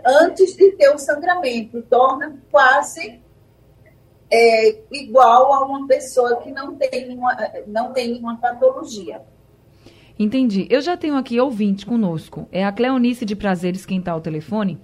antes 0.05 0.55
de 0.55 0.71
ter 0.73 0.89
o 0.89 0.97
sangramento, 0.97 1.81
torna 1.83 2.37
quase 2.51 3.21
é, 4.29 4.77
igual 4.91 5.53
a 5.53 5.65
uma 5.65 5.87
pessoa 5.87 6.37
que 6.37 6.51
não 6.51 6.75
tem 6.75 7.15
uma, 7.17 7.35
não 7.65 7.93
tem 7.93 8.17
uma 8.17 8.37
patologia. 8.37 9.21
Entendi. 10.19 10.67
Eu 10.69 10.81
já 10.81 10.97
tenho 10.97 11.15
aqui 11.15 11.39
ouvinte 11.39 11.85
conosco. 11.85 12.47
É 12.51 12.65
a 12.65 12.71
Cleonice 12.71 13.23
de 13.23 13.35
Prazeres 13.35 13.85
quem 13.85 13.99
está 13.99 14.11
ao 14.11 14.21
telefone. 14.21 14.81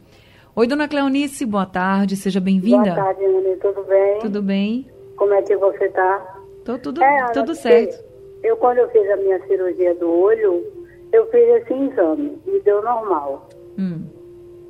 Oi, 0.56 0.68
dona 0.68 0.88
Cleonice, 0.88 1.46
boa 1.46 1.66
tarde, 1.66 2.16
seja 2.16 2.40
bem-vinda. 2.40 2.94
Boa 2.94 2.96
tarde, 2.96 3.26
Ana, 3.26 3.58
tudo 3.60 3.84
bem? 3.84 4.20
Tudo 4.20 4.42
bem. 4.44 4.88
Como 5.18 5.34
é 5.34 5.42
que 5.42 5.58
você 5.58 5.86
está? 5.86 6.33
Tô 6.64 6.78
tudo, 6.78 7.04
é, 7.04 7.32
tudo 7.34 7.54
certo. 7.56 8.04
Eu, 8.44 8.58
quando 8.58 8.78
eu 8.80 8.90
fiz 8.90 9.10
a 9.10 9.18
minha 9.18 9.40
cirurgia 9.48 9.94
do 9.96 10.10
olho, 10.10 10.64
eu 11.12 11.26
fiz 11.28 11.48
esse 11.50 11.74
exame 11.74 12.42
e 12.48 12.60
deu 12.62 12.82
normal. 12.82 13.48
Hum. 13.78 14.06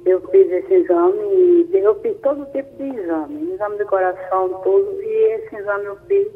Eu 0.06 0.22
fiz 0.30 0.52
esse 0.52 0.74
exame 0.74 1.68
e 1.72 1.78
eu 1.78 1.96
fiz 2.02 2.16
todo 2.22 2.46
tipo 2.52 2.76
de 2.78 2.90
exame, 3.00 3.54
exame 3.54 3.78
de 3.78 3.86
coração, 3.86 4.50
tudo, 4.64 5.02
e 5.02 5.34
esse 5.36 5.56
exame 5.56 5.86
eu 5.86 5.98
fiz, 6.08 6.28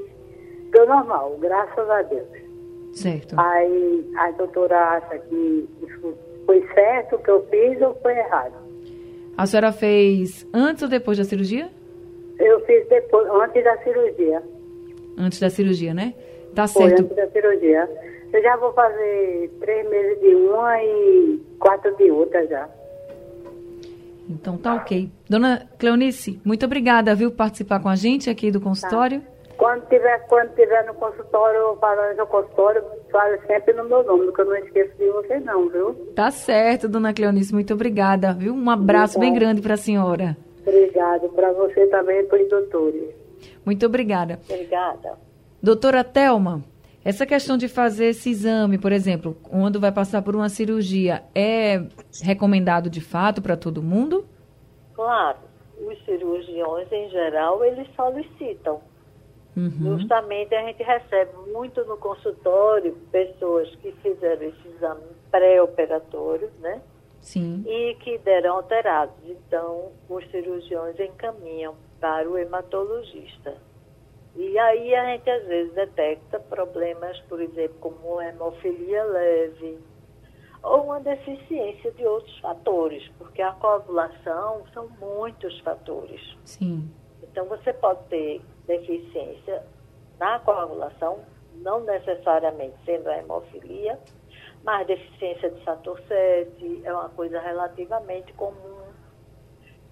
deu 0.72 0.88
normal, 0.88 1.38
graças 1.40 1.90
a 1.90 2.02
Deus. 2.04 2.28
Certo. 2.94 3.36
Aí 3.38 4.10
a 4.18 4.32
doutora 4.32 4.80
acha 4.92 5.20
que 5.20 5.70
foi 6.46 6.66
certo 6.74 7.18
o 7.18 7.20
que 7.20 7.30
eu 7.30 7.46
fiz 7.48 7.82
ou 7.82 7.94
foi 7.96 8.18
errado? 8.18 8.56
A 9.38 9.46
senhora 9.46 9.72
fez 9.72 10.48
antes 10.54 10.82
ou 10.82 10.90
depois 10.90 11.18
da 11.18 11.24
cirurgia? 11.24 11.70
Eu 12.40 12.60
fiz 12.62 12.88
depois, 12.88 13.28
antes 13.30 13.64
da 13.64 13.78
cirurgia. 13.84 14.42
Antes 15.18 15.40
da 15.40 15.50
cirurgia, 15.50 15.94
né? 15.94 16.14
Tá 16.54 16.68
Foi 16.68 16.90
certo. 16.90 17.04
antes 17.04 17.16
da 17.16 17.28
cirurgia. 17.28 17.90
Eu 18.32 18.42
já 18.42 18.58
vou 18.58 18.74
fazer 18.74 19.50
três 19.60 19.90
meses 19.90 20.20
de 20.20 20.36
uma 20.36 20.84
e 20.84 21.42
quatro 21.60 21.96
de 21.96 22.12
outra 22.12 22.46
já. 22.48 22.70
Então 24.30 24.58
tá 24.58 24.76
ok. 24.76 25.10
Dona 25.30 25.68
Cleonice, 25.80 26.40
muito 26.44 26.66
obrigada, 26.66 27.16
viu, 27.16 27.32
por 27.32 27.38
participar 27.38 27.80
com 27.80 27.90
a 27.90 27.96
gente 27.96 28.30
aqui 28.30 28.52
do 28.52 28.60
consultório. 28.60 29.22
Tá. 29.22 29.28
Quando 29.58 29.88
tiver, 29.88 30.20
quando 30.28 30.54
tiver 30.54 30.86
no 30.86 30.94
consultório, 30.94 31.76
falando 31.82 32.16
no 32.16 32.28
consultório, 32.28 32.84
fale 33.12 33.40
sempre 33.48 33.74
no 33.74 33.86
meu 33.86 34.04
nome, 34.04 34.26
porque 34.26 34.42
eu 34.42 34.46
não 34.46 34.56
esqueço 34.58 34.96
de 34.98 35.10
você 35.10 35.40
não, 35.40 35.68
viu? 35.70 35.96
Tá 36.16 36.30
certo, 36.30 36.88
dona 36.88 37.12
Cleonice, 37.12 37.54
muito 37.54 37.74
obrigada, 37.74 38.34
viu? 38.34 38.54
Um 38.54 38.70
abraço 38.70 39.20
bem 39.20 39.34
grande 39.34 39.62
para 39.62 39.74
a 39.74 39.78
senhora. 39.78 40.38
Obrigada, 40.62 41.28
para 41.30 41.54
você 41.54 41.88
também 41.88 42.20
e 42.20 42.24
para 42.26 42.44
os 42.44 42.50
doutores. 42.50 43.17
Muito 43.66 43.86
obrigada. 43.86 44.40
Obrigada. 44.50 45.18
Doutora 45.62 46.04
Telma, 46.04 46.64
essa 47.04 47.26
questão 47.26 47.58
de 47.58 47.68
fazer 47.68 48.08
esse 48.08 48.30
exame, 48.30 48.78
por 48.78 48.92
exemplo, 48.92 49.36
quando 49.44 49.80
vai 49.80 49.92
passar 49.92 50.22
por 50.22 50.36
uma 50.36 50.50
cirurgia, 50.50 51.24
é 51.34 51.84
recomendado 52.22 52.90
de 52.90 53.02
fato 53.02 53.42
para 53.42 53.58
todo 53.58 53.82
mundo? 53.82 54.26
Claro. 54.94 55.38
Os 55.80 56.04
cirurgiões, 56.06 56.92
em 56.92 57.10
geral, 57.10 57.64
eles 57.64 57.88
solicitam 57.96 58.82
Uhum. 59.58 59.98
Justamente 59.98 60.54
a 60.54 60.62
gente 60.68 60.84
recebe 60.84 61.32
muito 61.52 61.84
no 61.86 61.98
consultório 61.98 62.96
pessoas 63.12 63.68
que 63.78 63.92
fizeram 64.04 64.44
esse 64.44 64.68
exame 64.68 65.02
pré-operatório, 65.32 66.52
né? 66.60 66.80
Sim. 67.20 67.64
E 67.66 67.96
que 67.96 68.20
deram 68.20 68.58
alterados. 68.58 69.16
Então, 69.26 69.92
os 70.08 70.24
cirurgiões 70.30 71.00
encaminham 71.00 71.74
para 72.00 72.30
o 72.30 72.38
hematologista. 72.38 73.58
E 74.36 74.58
aí 74.60 74.94
a 74.94 75.06
gente 75.06 75.30
às 75.30 75.46
vezes 75.48 75.74
detecta 75.74 76.40
problemas, 76.40 77.20
por 77.22 77.42
exemplo, 77.42 77.78
como 77.80 78.22
hemofilia 78.22 79.04
leve 79.04 79.80
ou 80.62 80.84
uma 80.84 81.00
deficiência 81.00 81.92
de 81.92 82.06
outros 82.06 82.38
fatores, 82.40 83.08
porque 83.18 83.42
a 83.42 83.52
coagulação 83.54 84.64
são 84.74 84.90
muitos 85.00 85.60
fatores. 85.62 86.22
Sim. 86.44 86.92
Então 87.24 87.46
você 87.46 87.74
pode 87.74 88.04
ter 88.10 88.42
deficiência 88.66 89.64
na 90.20 90.40
coagulação, 90.40 91.20
não 91.56 91.82
necessariamente 91.82 92.76
sendo 92.86 93.08
a 93.08 93.18
hemofilia, 93.18 94.00
mas 94.64 94.88
deficiência 94.88 95.50
de 95.50 95.64
fator 95.64 96.00
7 96.08 96.82
é 96.84 96.94
uma 96.94 97.10
coisa 97.10 97.40
relativamente 97.40 98.34
comum. 98.34 98.77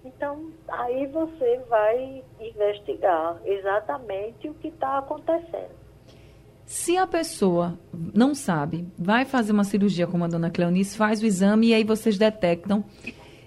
Então, 0.06 0.52
aí 0.68 1.06
você 1.06 1.60
vai 1.68 2.22
investigar 2.40 3.40
exatamente 3.44 4.48
o 4.48 4.54
que 4.54 4.68
está 4.68 4.98
acontecendo. 4.98 5.74
Se 6.64 6.96
a 6.96 7.06
pessoa 7.06 7.78
não 8.14 8.34
sabe, 8.34 8.86
vai 8.96 9.24
fazer 9.24 9.52
uma 9.52 9.64
cirurgia 9.64 10.06
como 10.06 10.24
a 10.24 10.28
dona 10.28 10.50
Cleonice, 10.50 10.96
faz 10.96 11.20
o 11.22 11.26
exame 11.26 11.68
e 11.68 11.74
aí 11.74 11.82
vocês 11.84 12.16
detectam 12.16 12.84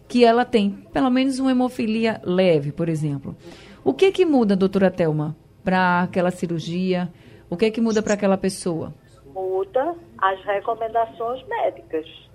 que 0.08 0.26
ela 0.26 0.44
tem 0.44 0.72
pelo 0.92 1.10
menos 1.10 1.40
uma 1.40 1.52
hemofilia 1.52 2.20
leve, 2.24 2.72
por 2.74 2.90
exemplo. 2.90 3.36
O 3.84 3.94
que 3.94 4.12
que 4.12 4.26
muda, 4.26 4.56
doutora 4.56 4.92
Telma, 4.92 5.36
para 5.64 6.04
aquela 6.04 6.32
cirurgia? 6.32 7.10
O 7.50 7.56
que 7.56 7.72
que 7.72 7.80
muda 7.80 8.02
para 8.04 8.16
aquela 8.16 8.38
pessoa? 8.38 8.94
Muda 9.34 9.96
as 10.18 10.44
recomendações 10.44 11.46
médicas. 11.48 12.29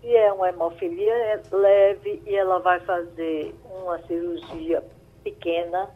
Se 0.00 0.14
é 0.14 0.32
uma 0.32 0.48
hemofilia 0.48 1.42
leve 1.50 2.22
e 2.26 2.34
ela 2.34 2.58
vai 2.60 2.80
fazer 2.80 3.54
uma 3.64 3.98
cirurgia 4.02 4.82
pequena, 5.24 5.90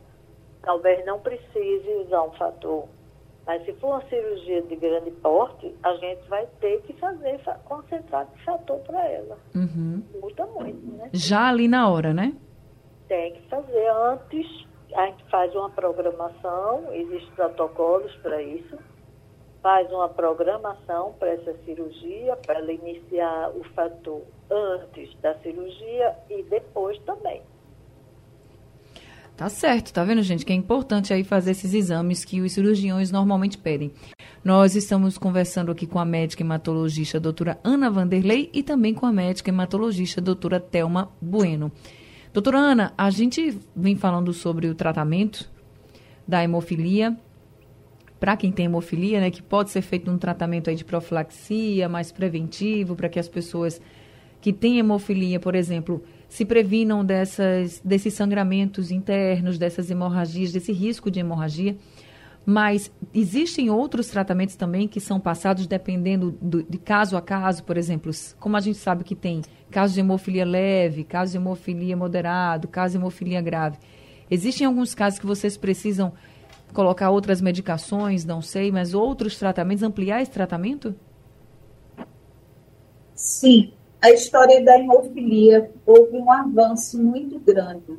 talvez 0.63 1.05
não 1.07 1.21
precise 1.21 1.89
usar 2.05 2.23
um 2.23 2.33
fator. 2.33 2.89
Mas 3.47 3.65
se 3.65 3.73
for 3.75 3.89
uma 3.89 4.09
cirurgia 4.09 4.63
de 4.63 4.77
grande 4.77 5.11
porte, 5.11 5.75
a 5.83 5.95
gente 5.95 6.29
vai 6.29 6.47
ter 6.61 6.81
que 6.83 6.93
fazer 6.95 7.41
concentrado 7.65 8.31
de 8.37 8.45
fator 8.45 8.79
para 8.81 9.05
ela. 9.09 9.37
Uhum. 9.55 10.03
Muda 10.21 10.47
muito, 10.47 10.97
né? 10.97 11.11
Já 11.13 11.49
ali 11.49 11.67
na 11.67 11.91
hora, 11.91 12.15
né? 12.15 12.35
Tem 13.09 13.33
que 13.33 13.49
fazer 13.49 13.89
antes. 13.89 14.47
A 14.95 15.07
gente 15.07 15.25
faz 15.31 15.55
uma 15.55 15.71
programação, 15.71 16.93
existem 16.93 17.35
protocolos 17.35 18.15
para 18.17 18.41
isso. 18.43 18.79
Faz 19.63 19.91
uma 19.93 20.09
programação 20.09 21.15
para 21.19 21.35
essa 21.35 21.55
cirurgia, 21.65 22.37
para 22.45 22.59
ela 22.59 22.73
iniciar 22.73 23.51
o 23.51 23.63
fator 23.75 24.23
antes 24.51 25.15
da 25.21 25.35
cirurgia 25.39 26.17
e 26.29 26.43
depois 26.43 26.99
também. 27.05 27.43
Tá 29.37 29.49
certo, 29.49 29.93
tá 29.93 30.05
vendo, 30.05 30.23
gente? 30.23 30.45
Que 30.45 30.53
é 30.53 30.57
importante 30.57 31.13
aí 31.13 31.25
fazer 31.25 31.53
esses 31.53 31.73
exames 31.73 32.25
que 32.25 32.41
os 32.41 32.53
cirurgiões 32.53 33.11
normalmente 33.11 33.57
pedem. 33.57 33.93
Nós 34.45 34.75
estamos 34.75 35.17
conversando 35.17 35.73
aqui 35.73 35.87
com 35.87 35.99
a 35.99 36.05
médica 36.05 36.43
hematologista 36.43 37.19
doutora 37.19 37.59
Ana 37.65 37.91
Vanderlei 37.91 38.51
e 38.53 38.63
também 38.63 38.93
com 38.93 39.07
a 39.07 39.13
médica 39.13 39.51
hematologista 39.51 40.21
doutora 40.21 40.61
Telma 40.61 41.11
Bueno. 41.21 41.73
Doutora 42.33 42.59
Ana, 42.59 42.93
a 42.97 43.09
gente 43.11 43.59
vem 43.75 43.97
falando 43.97 44.33
sobre 44.33 44.69
o 44.69 44.75
tratamento 44.75 45.51
da 46.27 46.43
hemofilia. 46.43 47.17
Para 48.23 48.37
quem 48.37 48.53
tem 48.53 48.67
hemofilia, 48.67 49.21
né, 49.21 49.33
que 49.33 49.43
pode 49.43 49.73
ser 49.73 49.83
feito 49.83 50.09
um 50.09 50.17
tratamento 50.17 50.71
aí 50.71 50.77
de 50.77 50.85
profilaxia, 50.85 51.89
mais 51.89 52.13
preventivo, 52.13 52.95
para 52.95 53.09
que 53.09 53.19
as 53.19 53.29
pessoas 53.29 53.81
que 54.41 54.53
têm 54.53 54.79
hemofilia, 54.79 55.41
por 55.41 55.57
exemplo, 55.57 56.01
se 56.29 56.45
previnam 56.45 57.05
dessas, 57.05 57.81
desses 57.85 58.15
sangramentos 58.15 58.93
internos, 58.93 59.59
dessas 59.59 59.91
hemorragias, 59.91 60.53
desse 60.53 60.71
risco 60.71 61.11
de 61.11 61.19
hemorragia. 61.19 61.77
Mas 62.47 62.93
existem 63.13 63.71
outros 63.71 64.07
tratamentos 64.07 64.55
também 64.55 64.87
que 64.87 65.01
são 65.01 65.19
passados 65.19 65.67
dependendo 65.67 66.31
do, 66.41 66.63
de 66.63 66.79
caso 66.79 67.17
a 67.17 67.21
caso, 67.21 67.65
por 67.65 67.77
exemplo, 67.77 68.13
como 68.39 68.57
a 68.57 68.61
gente 68.61 68.79
sabe 68.79 69.03
que 69.03 69.17
tem 69.17 69.43
casos 69.69 69.95
de 69.95 70.01
hemofilia 70.01 70.45
leve, 70.45 71.03
casos 71.03 71.33
de 71.33 71.39
hemofilia 71.39 71.97
moderado, 71.97 72.69
casos 72.69 72.93
de 72.93 72.99
hemofilia 72.99 73.41
grave. 73.41 73.79
Existem 74.31 74.65
alguns 74.65 74.95
casos 74.95 75.19
que 75.19 75.27
vocês 75.27 75.57
precisam 75.57 76.13
colocar 76.73 77.11
outras 77.11 77.41
medicações, 77.41 78.25
não 78.25 78.41
sei, 78.43 78.71
mas 78.71 78.95
outros 78.95 79.39
tratamentos, 79.39 79.83
ampliar 79.83 80.23
esse 80.23 80.31
tratamento? 80.31 80.95
Sim, 83.15 83.73
a 84.01 84.11
história 84.11 84.65
da 84.65 84.79
hemofilia 84.79 85.71
houve 85.87 86.17
um 86.17 86.31
avanço 86.31 87.01
muito 87.01 87.39
grande. 87.39 87.99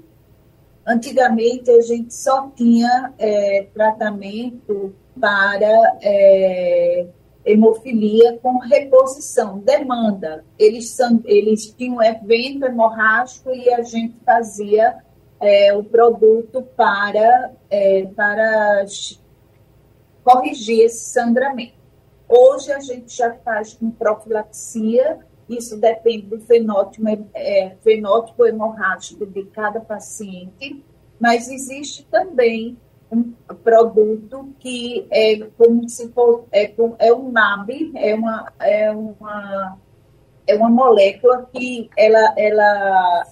Antigamente, 0.86 1.72
a 1.72 1.82
gente 1.82 2.14
só 2.14 2.50
tinha 2.50 3.14
é, 3.18 3.68
tratamento 3.74 4.94
para 5.18 5.98
é, 6.02 7.08
hemofilia 7.46 8.38
com 8.42 8.58
reposição, 8.60 9.60
demanda. 9.60 10.44
Eles, 10.60 10.98
eles 11.26 11.74
tinham 11.78 12.02
evento 12.04 12.66
hemorrágico 12.66 13.52
e 13.52 13.70
a 13.70 13.82
gente 13.82 14.16
fazia 14.26 14.98
é, 15.44 15.74
o 15.74 15.84
produto 15.84 16.62
para, 16.76 17.52
é, 17.70 18.06
para 18.16 18.86
corrigir 20.24 20.86
esse 20.86 21.12
sangramento. 21.12 21.74
Hoje 22.28 22.72
a 22.72 22.80
gente 22.80 23.16
já 23.16 23.34
faz 23.44 23.74
com 23.74 23.92
profilaxia 23.92 25.20
isso 25.48 25.78
depende 25.78 26.28
do 26.28 26.40
fenótipo, 26.40 27.06
é, 27.34 27.76
fenótipo 27.84 28.46
hemorrágico 28.46 29.26
de 29.26 29.44
cada 29.46 29.80
paciente, 29.80 30.84
mas 31.20 31.50
existe 31.50 32.06
também 32.06 32.78
um 33.12 33.34
produto 33.64 34.54
que 34.60 35.06
é 35.12 35.38
como 35.58 35.88
se 35.88 36.10
for 36.10 36.46
é, 36.52 36.74
é 37.00 37.14
um 37.14 37.32
NAB, 37.32 37.92
é 37.96 38.16
uma, 38.16 38.52
é 38.60 38.92
uma 38.92 39.78
é 40.46 40.56
uma 40.56 40.70
molécula 40.70 41.48
que 41.54 41.90
ela, 41.96 42.34
ela 42.36 43.24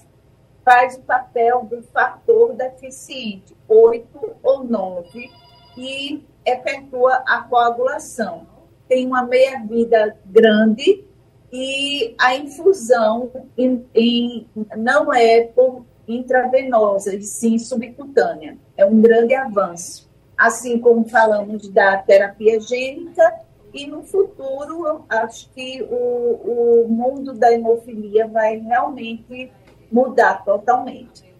faz 0.64 0.96
o 0.98 1.02
papel 1.02 1.66
do 1.70 1.82
fator 1.84 2.54
deficiente, 2.54 3.56
8 3.68 4.36
ou 4.44 4.64
9, 4.64 5.30
e 5.78 6.24
efetua 6.46 7.24
a 7.28 7.42
coagulação. 7.44 8.48
Tem 8.88 9.06
uma 9.06 9.24
meia-vida 9.24 10.18
grande 10.26 11.06
e 11.52 12.16
a 12.20 12.36
infusão 12.36 13.32
em, 13.58 13.86
em, 13.94 14.48
não 14.78 15.14
é 15.14 15.42
por 15.42 15.86
intravenosa, 16.08 17.16
e 17.16 17.22
sim 17.22 17.58
subcutânea. 17.58 18.58
É 18.76 18.86
um 18.86 19.02
grande 19.02 19.34
avanço. 19.34 20.10
Assim 20.38 20.80
como 20.80 21.08
falamos 21.08 21.70
da 21.70 21.98
terapia 21.98 22.60
gênica, 22.60 23.42
e 23.74 23.88
no 23.88 24.04
futuro, 24.04 25.06
acho 25.08 25.50
que 25.52 25.82
o, 25.84 26.84
o 26.84 26.88
mundo 26.90 27.34
da 27.34 27.54
hemofilia 27.54 28.28
vai 28.28 28.58
realmente 28.58 29.52
mudar 29.92 30.44
totalmente. 30.44 31.32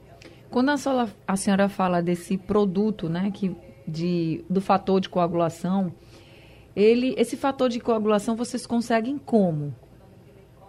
Quando 0.50 0.70
a 0.70 0.78
senhora, 0.78 1.10
a 1.28 1.36
senhora 1.36 1.70
fala 1.70 2.02
desse 2.02 2.38
produto, 2.38 3.08
né, 3.08 3.32
que 3.34 3.56
de, 3.88 4.44
do 4.50 4.60
fator 4.60 5.00
de 5.00 5.10
coagulação, 5.10 5.94
ele, 6.76 7.16
esse 7.18 7.38
fator 7.38 7.70
de 7.70 7.80
coagulação 7.80 8.36
vocês 8.36 8.66
conseguem 8.66 9.18
como? 9.18 9.74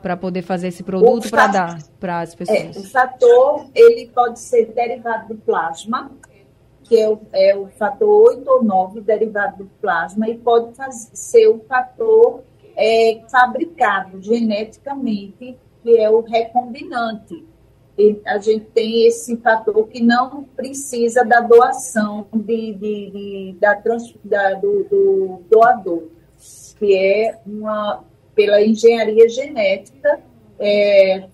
para 0.03 0.17
poder 0.17 0.43
fazer 0.43 0.69
esse 0.69 0.83
produto 0.83 1.31
para 1.31 1.47
dar 1.47 1.79
para 2.01 2.21
as 2.21 2.35
pessoas? 2.35 2.77
É, 2.77 2.81
o 2.81 2.83
fator 2.83 3.67
ele 3.73 4.11
pode 4.13 4.41
ser 4.41 4.73
derivado 4.73 5.29
do 5.29 5.41
plasma, 5.41 6.11
que 6.83 6.99
é 6.99 7.09
o, 7.09 7.21
é 7.33 7.57
o 7.57 7.69
fator 7.69 8.29
8 8.31 8.51
ou 8.51 8.65
9 8.65 9.01
derivado 9.01 9.59
do 9.63 9.71
plasma, 9.81 10.29
e 10.29 10.37
pode 10.37 10.75
fazer, 10.75 11.11
ser 11.15 11.47
o 11.47 11.61
fator 11.61 12.43
é, 12.77 13.23
fabricado 13.31 14.21
geneticamente, 14.21 15.57
que 15.83 15.97
é 15.97 16.11
o 16.11 16.21
recombinante. 16.21 17.47
A 18.27 18.39
gente 18.39 18.67
tem 18.67 19.07
esse 19.07 19.37
fator 19.39 19.87
que 19.89 20.03
não 20.03 20.45
precisa 20.45 21.25
da 21.25 21.41
doação 21.41 22.27
de, 22.33 22.75
de, 22.75 23.11
de 23.11 23.57
da, 23.61 23.75
trans, 23.77 24.15
da 24.25 24.55
do, 24.55 24.85
do 24.85 25.43
doador, 25.51 26.05
que 26.79 26.97
é 26.97 27.39
uma 27.47 28.05
pela 28.35 28.63
engenharia 28.63 29.29
genética, 29.29 30.21
é, 30.59 31.29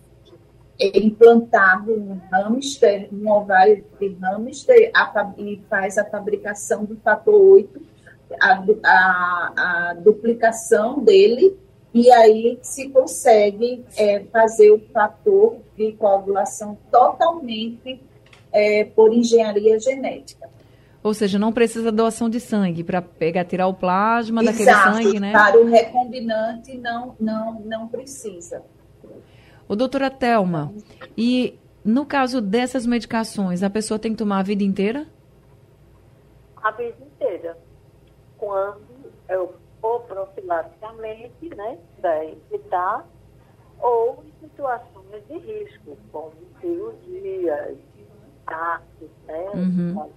é 0.81 0.99
implantado 0.99 1.93
um 1.93 2.21
hamster, 2.31 3.09
um 3.13 3.31
ovário 3.31 3.85
de 4.01 4.17
hamster, 4.21 4.91
a, 4.95 5.33
e 5.37 5.63
faz 5.69 5.99
a 5.99 6.05
fabricação 6.05 6.85
do 6.85 6.97
fator 6.97 7.35
8, 7.35 7.83
a, 8.41 8.65
a, 8.85 9.53
a 9.57 9.95
duplicação 9.95 11.01
dele, 11.03 11.57
e 11.93 12.11
aí 12.11 12.59
se 12.63 12.89
consegue 12.91 13.85
é, 13.97 14.21
fazer 14.25 14.71
o 14.71 14.79
fator 14.93 15.57
de 15.77 15.93
coagulação 15.93 16.77
totalmente 16.91 18.01
é, 18.53 18.85
por 18.85 19.13
engenharia 19.13 19.79
genética. 19.81 20.49
Ou 21.03 21.15
seja, 21.15 21.39
não 21.39 21.53
precisa 21.53 21.93
doação 21.93 22.29
de 22.29 22.41
sangue 22.41 22.83
para 22.83 23.01
pegar, 23.01 23.45
tirar 23.45 23.67
o 23.69 23.75
plasma 23.75 24.43
Exato, 24.43 24.59
daquele 24.59 25.03
sangue, 25.03 25.21
né? 25.21 25.33
Para 25.33 25.59
o 25.59 25.67
recombinante 25.67 26.77
não, 26.77 27.15
não, 27.19 27.61
não 27.61 27.89
precisa. 27.89 28.63
O 29.69 29.77
doutora 29.77 30.11
Telma, 30.11 30.73
e 31.17 31.59
no 31.85 32.05
caso 32.05 32.41
dessas 32.41 32.85
medicações, 32.85 33.63
a 33.63 33.71
pessoa 33.71 33.99
tem 33.99 34.13
que 34.13 34.19
tomar 34.19 34.41
a 34.41 34.43
vida 34.43 34.65
inteira? 34.65 35.07
A 36.57 36.71
vida 36.73 36.97
inteira. 37.01 37.57
Quando 38.37 38.81
eu, 39.29 39.55
ou 39.83 40.01
profilaticamente, 40.01 41.55
né, 41.55 41.79
para 42.01 42.25
evitar, 42.25 43.07
ou 43.81 44.25
em 44.25 44.49
situações 44.49 45.27
de 45.29 45.39
risco, 45.39 45.97
como 46.11 46.33
cirurgias, 46.61 47.79
cárceres, 48.47 49.11
né, 49.27 49.51
uhum 49.55 50.11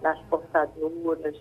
das 0.00 0.18
portadoras. 0.22 1.40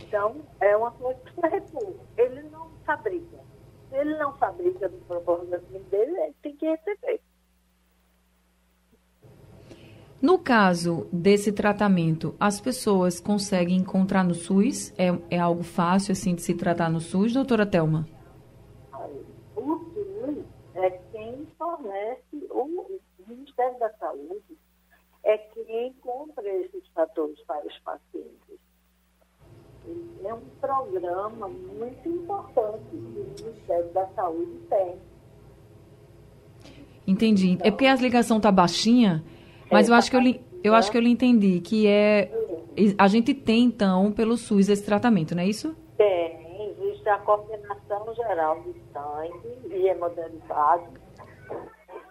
Então, 0.00 0.36
é 0.60 0.76
uma 0.76 0.90
coisa 0.92 1.18
que 1.20 1.32
precisa 1.32 1.48
repor. 1.48 1.94
Ele 2.16 2.42
não 2.50 2.68
fabrica. 2.84 3.38
Se 3.88 3.96
ele 3.96 4.16
não 4.16 4.32
fabrica 4.36 4.88
do 4.88 4.98
proporcionamento 5.06 5.90
dele, 5.90 6.16
ele 6.18 6.34
tem 6.42 6.56
que 6.56 6.66
receber. 6.66 7.11
No 10.22 10.38
caso 10.38 11.08
desse 11.12 11.50
tratamento, 11.50 12.36
as 12.38 12.60
pessoas 12.60 13.18
conseguem 13.18 13.78
encontrar 13.78 14.22
no 14.22 14.34
SUS? 14.34 14.94
É, 14.96 15.08
é 15.28 15.36
algo 15.36 15.64
fácil 15.64 16.12
assim 16.12 16.36
de 16.36 16.42
se 16.42 16.54
tratar 16.54 16.88
no 16.88 17.00
SUS, 17.00 17.32
doutora 17.32 17.66
Thelma? 17.66 18.06
O 19.56 19.78
SUS 19.78 20.44
é 20.76 20.90
quem 21.10 21.44
fornece, 21.58 22.46
o 22.50 23.00
Ministério 23.26 23.76
da 23.80 23.90
Saúde 23.94 24.56
é 25.24 25.38
quem 25.38 25.92
compra 25.94 26.48
esses 26.48 26.86
fatores 26.94 27.40
para 27.44 27.66
os 27.66 27.78
pacientes. 27.80 28.60
É 30.24 30.32
um 30.32 30.40
programa 30.60 31.48
muito 31.48 32.08
importante 32.08 32.80
que 32.90 32.96
o 32.96 33.44
Ministério 33.44 33.92
da 33.92 34.06
Saúde 34.14 34.52
tem. 34.70 34.96
Entendi. 37.08 37.50
Então, 37.50 37.66
é 37.66 37.70
porque 37.72 37.86
a 37.86 37.96
ligação 37.96 38.36
está 38.36 38.52
baixinha, 38.52 39.24
mas 39.72 39.88
é, 39.88 39.92
eu 39.92 39.96
acho 39.96 40.10
que 40.10 40.16
eu 40.16 40.20
li... 40.20 40.44
Eu 40.64 40.74
acho 40.74 40.92
que 40.92 40.96
eu 40.96 41.02
lhe 41.02 41.10
entendi, 41.10 41.60
que 41.60 41.88
é. 41.88 42.30
A 42.96 43.08
gente 43.08 43.34
tem, 43.34 43.64
então, 43.64 44.12
pelo 44.12 44.36
SUS 44.36 44.68
esse 44.68 44.84
tratamento, 44.84 45.34
não 45.34 45.42
é 45.42 45.46
isso? 45.46 45.76
Tem, 45.96 46.70
existe 46.78 47.08
a 47.08 47.18
coordenação 47.18 48.14
geral 48.14 48.62
de 48.62 48.72
sangue 48.92 49.74
e 49.74 49.88
hemoderivados. 49.88 51.00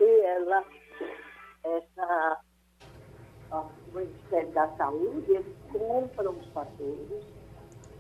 E 0.02 0.26
ela, 0.26 0.64
essa, 1.64 2.40
o 3.54 3.98
Ministério 3.98 4.52
da 4.52 4.68
Saúde, 4.76 5.32
eles 5.32 5.56
compram 5.72 6.32
os 6.32 6.48
fatores. 6.48 7.26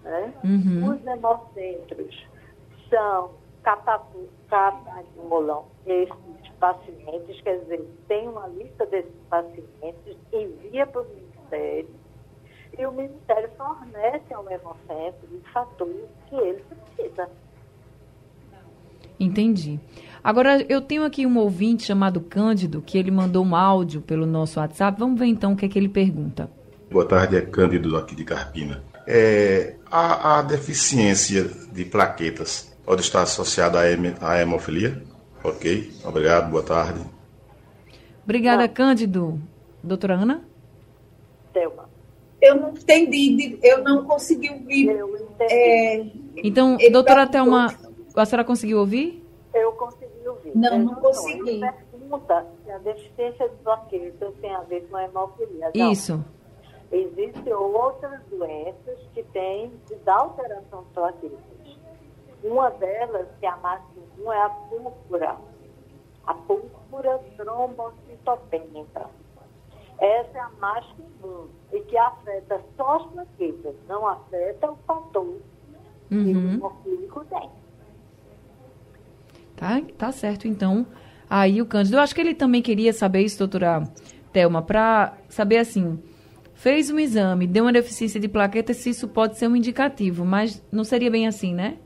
Né? 0.04 0.34
Uhum. 0.43 0.89
Os 0.91 1.08
hemocentros 1.08 2.28
são 2.89 3.32
catapultam 3.63 4.32
esses 5.86 6.50
pacientes, 6.60 7.41
quer 7.41 7.60
dizer, 7.60 7.82
tem 8.08 8.28
uma 8.28 8.47
lista 8.47 8.86
desses 8.86 9.12
pacientes, 9.30 10.17
envia 10.32 10.86
para 10.88 11.02
o 11.02 11.06
Ministério, 11.06 11.89
e 12.78 12.86
o 12.86 12.91
Ministério 12.91 13.50
fornece 13.58 14.34
ao 14.34 14.50
hemocentro 14.50 15.28
os 15.32 15.47
fatores 15.52 16.06
que 16.28 16.36
ele 16.36 16.63
precisa. 16.95 17.30
Entendi. 19.19 19.80
Agora, 20.24 20.65
eu 20.67 20.82
tenho 20.82 21.04
aqui 21.04 21.26
um 21.26 21.38
ouvinte 21.38 21.84
chamado 21.84 22.21
Cândido, 22.21 22.82
que 22.82 22.97
ele 22.97 23.12
mandou 23.12 23.45
um 23.45 23.56
áudio 23.56 24.02
pelo 24.02 24.26
nosso 24.26 24.60
WhatsApp. 24.60 25.00
Vamos 25.00 25.19
ver 25.19 25.28
então 25.28 25.54
o 25.54 25.56
que 25.56 25.65
é 25.65 25.69
que 25.69 25.78
ele 25.78 25.89
pergunta. 25.89 26.50
Boa 26.89 27.06
tarde, 27.06 27.38
é 27.38 27.41
Cândido 27.41 27.95
aqui 27.97 28.15
de 28.15 28.24
Carpina. 28.24 28.84
É, 29.08 29.76
a, 29.89 30.39
a 30.39 30.41
deficiência 30.41 31.43
de 31.71 31.86
plaquetas 31.86 32.71
pode 32.86 33.02
estar 33.02 33.22
associada 33.22 33.80
à, 33.80 34.41
hemofilia? 34.41 35.02
Ok, 35.44 35.91
obrigado, 36.06 36.52
boa 36.52 36.63
tarde. 36.63 37.02
Obrigada, 38.24 38.67
Cândido. 38.67 39.39
Doutora 39.84 40.13
Ana? 40.13 40.44
Thelma. 41.52 41.89
Eu 42.41 42.56
não 42.56 42.70
entendi, 42.70 43.60
eu 43.62 43.84
não 43.84 44.06
consegui 44.06 44.50
ouvir. 44.50 44.89
É, 45.39 46.06
então, 46.38 46.78
doutora 46.91 47.28
Thelma, 47.28 47.76
a 48.15 48.26
senhora 48.26 48.44
conseguiu 48.44 48.80
ouvir? 48.80 49.24
Eu 49.54 49.72
consegui 49.74 50.28
ouvir. 50.28 50.52
Não, 50.56 50.80
não 50.80 50.96
consegui. 50.96 51.62
Pergunta 51.91 52.46
se 52.63 52.72
a 52.72 52.78
deficiência 52.80 53.50
de 53.50 53.56
bloqueio 53.63 54.13
tem 54.41 54.54
a 54.54 54.62
ver 54.62 54.88
com 54.89 54.98
a 54.98 55.04
hemofilia. 55.06 55.72
Isso. 55.74 56.24
Existem 56.91 57.54
outras 57.54 58.20
doenças 58.30 59.00
que 59.13 59.24
têm 59.32 59.72
da 60.04 60.15
alteração 60.15 60.84
de 60.84 60.94
plaquetas. 60.94 61.51
Uma 62.44 62.70
delas, 62.72 63.28
que 63.40 63.46
é 63.46 63.50
a 63.50 63.58
mais 63.58 63.82
comum, 63.94 64.32
é 64.32 64.42
a 64.42 64.50
púrpura. 64.50 65.38
A 66.26 66.34
púrpura 66.34 67.20
trombocitopênica. 67.38 69.10
Essa 70.00 70.38
é 70.38 70.42
a 70.42 70.50
mais 70.60 70.86
comum 70.86 71.48
e 71.72 71.80
que 71.82 71.98
afeta 71.98 72.60
só 72.76 72.98
as 72.98 73.06
plaquetas, 73.12 73.76
não 73.88 74.08
afeta 74.08 74.72
o 74.72 74.76
fator 74.88 75.24
uhum. 75.24 75.40
que 76.10 76.16
o 76.16 76.38
uhum. 76.38 76.54
hemofílico 76.54 77.26
tem. 77.26 77.50
Tá, 79.56 79.82
tá 79.98 80.12
certo, 80.12 80.48
então. 80.48 80.88
Aí 81.30 81.62
o 81.62 81.66
Cândido, 81.66 81.98
eu 81.98 82.02
acho 82.02 82.14
que 82.16 82.22
ele 82.22 82.34
também 82.34 82.62
queria 82.62 82.92
saber 82.92 83.22
isso, 83.22 83.38
doutora 83.38 83.84
Thelma, 84.34 84.62
para 84.62 85.18
saber 85.30 85.58
assim, 85.58 86.02
fez 86.56 86.90
um 86.90 87.00
exame, 87.00 87.48
deu 87.48 87.66
uma 87.66 87.72
deficiência 87.72 88.20
de 88.20 88.28
plaquetas, 88.28 88.78
se 88.78 88.90
isso 88.90 89.08
pode 89.08 89.38
ser 89.38 89.48
um 89.48 89.56
indicativo, 89.56 90.26
mas 90.26 90.66
não 90.72 90.84
seria 90.84 91.12
bem 91.12 91.28
assim, 91.28 91.54
né? 91.54 91.78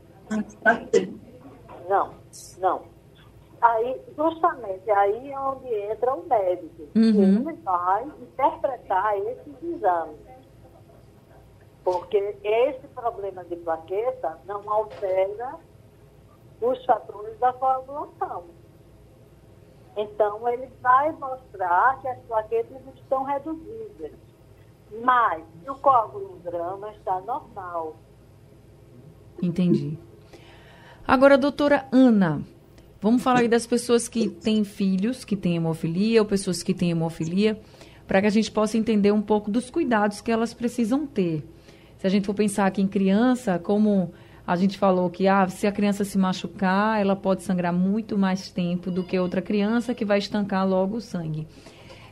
Não, 1.88 2.14
não. 2.58 2.82
Aí, 3.60 4.00
justamente, 4.16 4.90
aí 4.90 5.30
é 5.30 5.40
onde 5.40 5.74
entra 5.74 6.14
o 6.14 6.26
médico. 6.26 6.82
Uhum. 6.94 7.48
Ele 7.48 7.52
vai 7.62 8.04
interpretar 8.04 9.16
esses 9.18 9.62
exames. 9.62 10.16
Porque 11.82 12.36
esse 12.42 12.86
problema 12.88 13.44
de 13.44 13.56
plaqueta 13.56 14.38
não 14.44 14.68
altera 14.70 15.54
os 16.60 16.84
fatores 16.84 17.38
da 17.38 17.52
coagulação. 17.52 18.44
Então, 19.96 20.46
ele 20.48 20.68
vai 20.82 21.12
mostrar 21.12 22.00
que 22.00 22.08
as 22.08 22.18
plaquetas 22.24 22.82
estão 22.94 23.22
reduzidas. 23.22 24.12
Mas 25.02 25.44
o 25.66 25.74
coagulograma 25.76 26.90
está 26.90 27.20
normal. 27.20 27.96
Entendi. 29.42 29.98
Agora, 31.08 31.38
doutora 31.38 31.86
Ana, 31.92 32.42
vamos 33.00 33.22
falar 33.22 33.38
aí 33.38 33.48
das 33.48 33.64
pessoas 33.64 34.08
que 34.08 34.28
têm 34.28 34.64
filhos, 34.64 35.24
que 35.24 35.36
têm 35.36 35.54
hemofilia, 35.54 36.20
ou 36.20 36.26
pessoas 36.26 36.64
que 36.64 36.74
têm 36.74 36.90
hemofilia, 36.90 37.60
para 38.08 38.20
que 38.20 38.26
a 38.26 38.30
gente 38.30 38.50
possa 38.50 38.76
entender 38.76 39.12
um 39.12 39.22
pouco 39.22 39.48
dos 39.48 39.70
cuidados 39.70 40.20
que 40.20 40.32
elas 40.32 40.52
precisam 40.52 41.06
ter. 41.06 41.44
Se 41.98 42.08
a 42.08 42.10
gente 42.10 42.26
for 42.26 42.34
pensar 42.34 42.66
aqui 42.66 42.82
em 42.82 42.88
criança, 42.88 43.56
como 43.56 44.12
a 44.44 44.56
gente 44.56 44.76
falou 44.76 45.08
que 45.08 45.28
ah, 45.28 45.48
se 45.48 45.68
a 45.68 45.70
criança 45.70 46.04
se 46.04 46.18
machucar, 46.18 47.00
ela 47.00 47.14
pode 47.14 47.44
sangrar 47.44 47.72
muito 47.72 48.18
mais 48.18 48.50
tempo 48.50 48.90
do 48.90 49.04
que 49.04 49.16
outra 49.16 49.40
criança 49.40 49.94
que 49.94 50.04
vai 50.04 50.18
estancar 50.18 50.68
logo 50.68 50.96
o 50.96 51.00
sangue. 51.00 51.46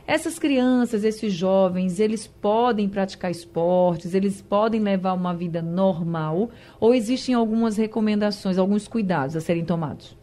Essas 0.07 0.37
crianças, 0.37 1.03
esses 1.03 1.33
jovens, 1.33 1.99
eles 1.99 2.27
podem 2.27 2.87
praticar 2.87 3.31
esportes, 3.31 4.13
eles 4.13 4.39
podem 4.39 4.79
levar 4.79 5.13
uma 5.13 5.33
vida 5.33 5.63
normal 5.63 6.49
ou 6.79 6.93
existem 6.93 7.33
algumas 7.33 7.75
recomendações, 7.75 8.59
alguns 8.59 8.87
cuidados 8.87 9.35
a 9.35 9.41
serem 9.41 9.65
tomados? 9.65 10.15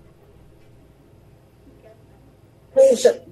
Veja, 2.74 3.22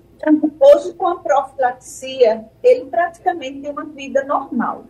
hoje 0.61 0.93
com 0.95 1.07
a 1.07 1.21
profilaxia, 1.21 2.45
ele 2.63 2.87
praticamente 2.87 3.61
tem 3.61 3.71
uma 3.71 3.85
vida 3.85 4.25
normal, 4.25 4.85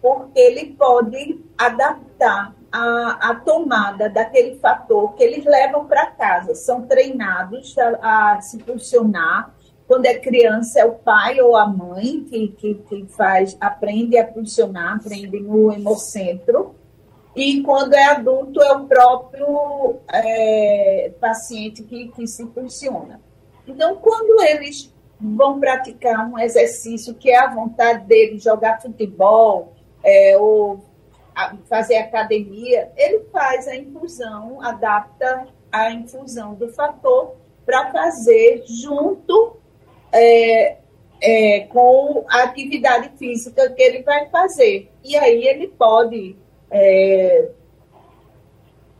porque 0.00 0.38
ele 0.38 0.74
pode 0.74 1.44
adaptar 1.58 2.54
a, 2.70 3.30
a 3.30 3.34
tomada 3.34 4.08
daquele 4.08 4.56
fator 4.58 5.14
que 5.14 5.24
eles 5.24 5.44
levam 5.44 5.86
para 5.86 6.06
casa, 6.12 6.54
são 6.54 6.82
treinados 6.82 7.76
a, 7.78 8.34
a 8.34 8.40
se 8.40 8.58
posicionar 8.58 9.53
quando 9.86 10.06
é 10.06 10.14
criança, 10.14 10.80
é 10.80 10.84
o 10.84 10.94
pai 10.94 11.40
ou 11.40 11.56
a 11.56 11.66
mãe 11.66 12.24
que, 12.24 12.48
que, 12.48 12.74
que 12.74 13.06
faz, 13.08 13.56
aprende 13.60 14.16
a 14.18 14.32
funcionar, 14.32 14.96
aprende 14.96 15.40
no 15.40 15.72
hemocentro. 15.72 16.74
E 17.36 17.62
quando 17.62 17.94
é 17.94 18.04
adulto, 18.04 18.62
é 18.62 18.72
o 18.72 18.86
próprio 18.86 19.96
é, 20.10 21.12
paciente 21.20 21.82
que, 21.82 22.08
que 22.08 22.26
se 22.26 22.46
funciona. 22.46 23.20
Então, 23.66 23.96
quando 23.96 24.40
eles 24.42 24.92
vão 25.20 25.60
praticar 25.60 26.30
um 26.30 26.38
exercício 26.38 27.14
que 27.14 27.30
é 27.30 27.38
a 27.38 27.52
vontade 27.52 28.06
deles, 28.06 28.42
jogar 28.42 28.80
futebol 28.80 29.74
é, 30.02 30.36
ou 30.38 30.82
fazer 31.68 31.96
academia, 31.96 32.90
ele 32.96 33.24
faz 33.32 33.66
a 33.66 33.76
infusão, 33.76 34.62
adapta 34.62 35.48
a 35.70 35.90
infusão 35.90 36.54
do 36.54 36.68
fator 36.68 37.34
para 37.66 37.90
fazer 37.90 38.64
junto 38.66 39.56
é, 40.14 40.76
é, 41.20 41.60
com 41.60 42.24
a 42.28 42.44
atividade 42.44 43.10
física 43.18 43.70
que 43.70 43.82
ele 43.82 44.02
vai 44.02 44.28
fazer. 44.30 44.90
E 45.02 45.16
aí 45.16 45.46
ele 45.46 45.68
pode 45.68 46.36
é, 46.70 47.50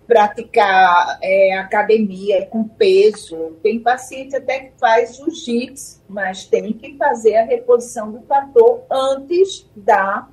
praticar 0.06 1.18
é, 1.22 1.56
academia 1.56 2.46
com 2.46 2.64
peso. 2.64 3.56
Tem 3.62 3.78
paciente 3.78 4.36
até 4.36 4.60
que 4.60 4.72
faz 4.78 5.16
jiu-jitsu, 5.16 6.02
mas 6.08 6.44
tem 6.46 6.72
que 6.72 6.96
fazer 6.96 7.36
a 7.36 7.44
reposição 7.44 8.10
do 8.10 8.22
fator 8.22 8.82
antes 8.90 9.70
da, 9.74 10.28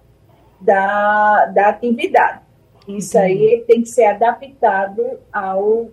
da, 0.59 1.45
da 1.45 1.69
atividade. 1.69 2.41
Isso 2.87 3.17
aí 3.17 3.63
tem 3.67 3.81
que 3.81 3.89
ser 3.89 4.05
adaptado 4.05 5.19
ao 5.31 5.89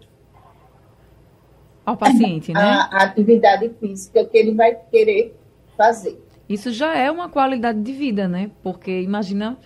ao 1.89 1.97
paciente, 1.97 2.53
né? 2.53 2.61
A, 2.61 2.89
a 2.93 3.03
atividade 3.05 3.71
física 3.81 4.25
que 4.25 4.37
ele 4.37 4.55
vai 4.55 4.75
querer 4.91 5.35
fazer. 5.77 6.21
Isso 6.49 6.71
já 6.71 6.97
é 6.97 7.11
uma 7.11 7.29
qualidade 7.29 7.81
de 7.81 7.93
vida, 7.93 8.27
né? 8.27 8.51
Porque 8.63 9.01
imagina 9.01 9.59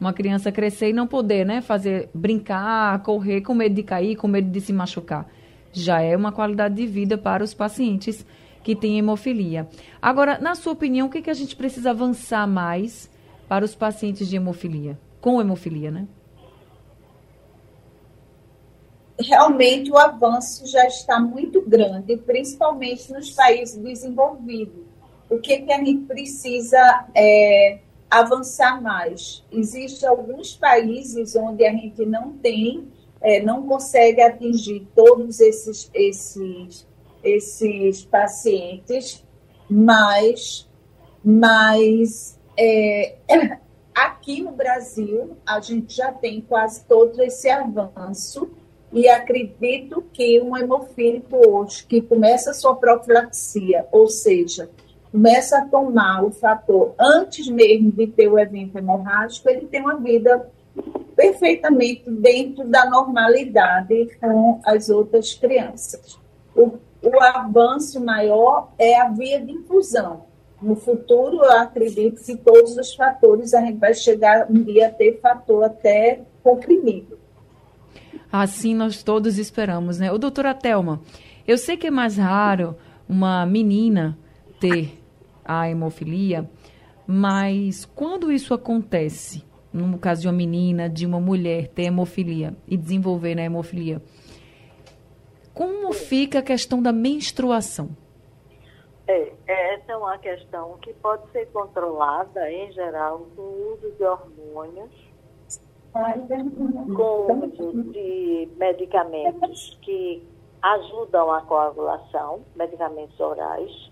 uma 0.00 0.12
criança 0.12 0.50
crescer 0.50 0.90
e 0.90 0.92
não 0.94 1.06
poder, 1.06 1.44
né, 1.44 1.60
fazer 1.60 2.08
brincar, 2.14 3.02
correr 3.02 3.42
com 3.42 3.52
medo 3.52 3.74
de 3.74 3.82
cair, 3.82 4.16
com 4.16 4.26
medo 4.26 4.50
de 4.50 4.60
se 4.60 4.72
machucar. 4.72 5.28
Já 5.72 6.00
é 6.00 6.16
uma 6.16 6.32
qualidade 6.32 6.74
de 6.74 6.86
vida 6.86 7.18
para 7.18 7.44
os 7.44 7.52
pacientes 7.52 8.24
que 8.64 8.74
têm 8.74 8.98
hemofilia. 8.98 9.68
Agora, 10.00 10.38
na 10.38 10.54
sua 10.54 10.72
opinião, 10.72 11.06
o 11.06 11.10
que, 11.10 11.20
que 11.20 11.30
a 11.30 11.34
gente 11.34 11.54
precisa 11.54 11.90
avançar 11.90 12.46
mais 12.46 13.10
para 13.46 13.64
os 13.64 13.74
pacientes 13.74 14.28
de 14.28 14.36
hemofilia, 14.36 14.98
com 15.20 15.40
hemofilia, 15.40 15.90
né? 15.90 16.06
Realmente 19.20 19.90
o 19.90 19.98
avanço 19.98 20.66
já 20.66 20.86
está 20.86 21.20
muito 21.20 21.60
grande, 21.62 22.16
principalmente 22.16 23.12
nos 23.12 23.30
países 23.30 23.76
desenvolvidos. 23.76 24.84
O 25.28 25.38
que, 25.38 25.58
que 25.58 25.72
a 25.72 25.78
gente 25.78 26.06
precisa 26.06 27.06
é, 27.14 27.78
avançar 28.10 28.82
mais? 28.82 29.44
Existem 29.52 30.08
alguns 30.08 30.56
países 30.56 31.36
onde 31.36 31.64
a 31.64 31.72
gente 31.72 32.04
não 32.04 32.32
tem, 32.32 32.88
é, 33.20 33.40
não 33.40 33.66
consegue 33.66 34.20
atingir 34.20 34.88
todos 34.94 35.40
esses, 35.40 35.90
esses, 35.94 36.86
esses 37.22 38.04
pacientes, 38.04 39.24
mas 39.68 40.68
Mas 41.22 42.38
é, 42.56 43.16
aqui 43.94 44.42
no 44.42 44.52
Brasil, 44.52 45.36
a 45.46 45.60
gente 45.60 45.94
já 45.94 46.12
tem 46.12 46.40
quase 46.40 46.84
todo 46.84 47.22
esse 47.22 47.48
avanço 47.48 48.50
e 48.92 49.08
acredito 49.08 50.02
que 50.12 50.40
um 50.40 50.56
hemofílico 50.56 51.36
hoje 51.48 51.84
que 51.86 52.00
começa 52.00 52.50
a 52.50 52.54
sua 52.54 52.74
profilaxia, 52.74 53.86
ou 53.92 54.08
seja, 54.08 54.68
começa 55.12 55.58
a 55.58 55.66
tomar 55.66 56.24
o 56.24 56.30
fator 56.30 56.94
antes 56.98 57.48
mesmo 57.48 57.92
de 57.92 58.06
ter 58.06 58.28
o 58.28 58.38
evento 58.38 58.78
hemorrágico, 58.78 59.48
ele 59.48 59.66
tem 59.66 59.80
uma 59.80 59.96
vida 59.96 60.50
perfeitamente 61.14 62.08
dentro 62.10 62.66
da 62.66 62.88
normalidade 62.88 64.10
com 64.20 64.60
as 64.64 64.88
outras 64.88 65.34
crianças. 65.34 66.18
O, 66.54 66.78
o 67.02 67.22
avanço 67.22 68.00
maior 68.00 68.72
é 68.78 69.00
a 69.00 69.08
via 69.08 69.40
de 69.40 69.52
infusão. 69.52 70.24
No 70.60 70.76
futuro, 70.76 71.36
eu 71.36 71.52
acredito 71.52 72.22
que 72.22 72.36
todos 72.36 72.76
os 72.76 72.94
fatores 72.94 73.54
a 73.54 73.60
gente 73.60 73.78
vai 73.78 73.94
chegar 73.94 74.50
um 74.50 74.62
dia 74.62 74.88
a 74.88 74.90
ter 74.90 75.18
fator 75.20 75.64
até 75.64 76.20
comprimido. 76.42 77.19
Assim 78.32 78.74
nós 78.74 79.02
todos 79.02 79.38
esperamos, 79.38 79.98
né? 79.98 80.12
O 80.12 80.18
doutora 80.18 80.54
Thelma, 80.54 81.00
eu 81.46 81.58
sei 81.58 81.76
que 81.76 81.88
é 81.88 81.90
mais 81.90 82.16
raro 82.16 82.76
uma 83.08 83.44
menina 83.44 84.16
ter 84.60 85.00
a 85.44 85.68
hemofilia, 85.68 86.48
mas 87.06 87.84
quando 87.84 88.30
isso 88.30 88.54
acontece, 88.54 89.44
no 89.72 89.98
caso 89.98 90.22
de 90.22 90.28
uma 90.28 90.32
menina, 90.32 90.88
de 90.88 91.04
uma 91.04 91.18
mulher 91.18 91.68
ter 91.68 91.84
hemofilia 91.84 92.54
e 92.68 92.76
desenvolver 92.76 93.34
na 93.34 93.42
hemofilia, 93.42 94.00
como 95.52 95.92
fica 95.92 96.38
a 96.38 96.42
questão 96.42 96.80
da 96.80 96.92
menstruação? 96.92 97.90
É, 99.08 99.32
essa 99.48 99.90
é 99.90 99.96
uma 99.96 100.16
questão 100.18 100.78
que 100.80 100.94
pode 100.94 101.28
ser 101.32 101.46
controlada, 101.46 102.48
em 102.48 102.70
geral, 102.70 103.26
com 103.34 103.42
o 103.42 103.72
uso 103.74 103.90
de 103.96 104.04
hormônios 104.04 105.09
com 105.92 107.44
uso 107.46 107.92
de 107.92 108.48
medicamentos 108.56 109.78
que 109.82 110.22
ajudam 110.62 111.32
a 111.32 111.40
coagulação, 111.42 112.44
medicamentos 112.54 113.18
orais, 113.18 113.90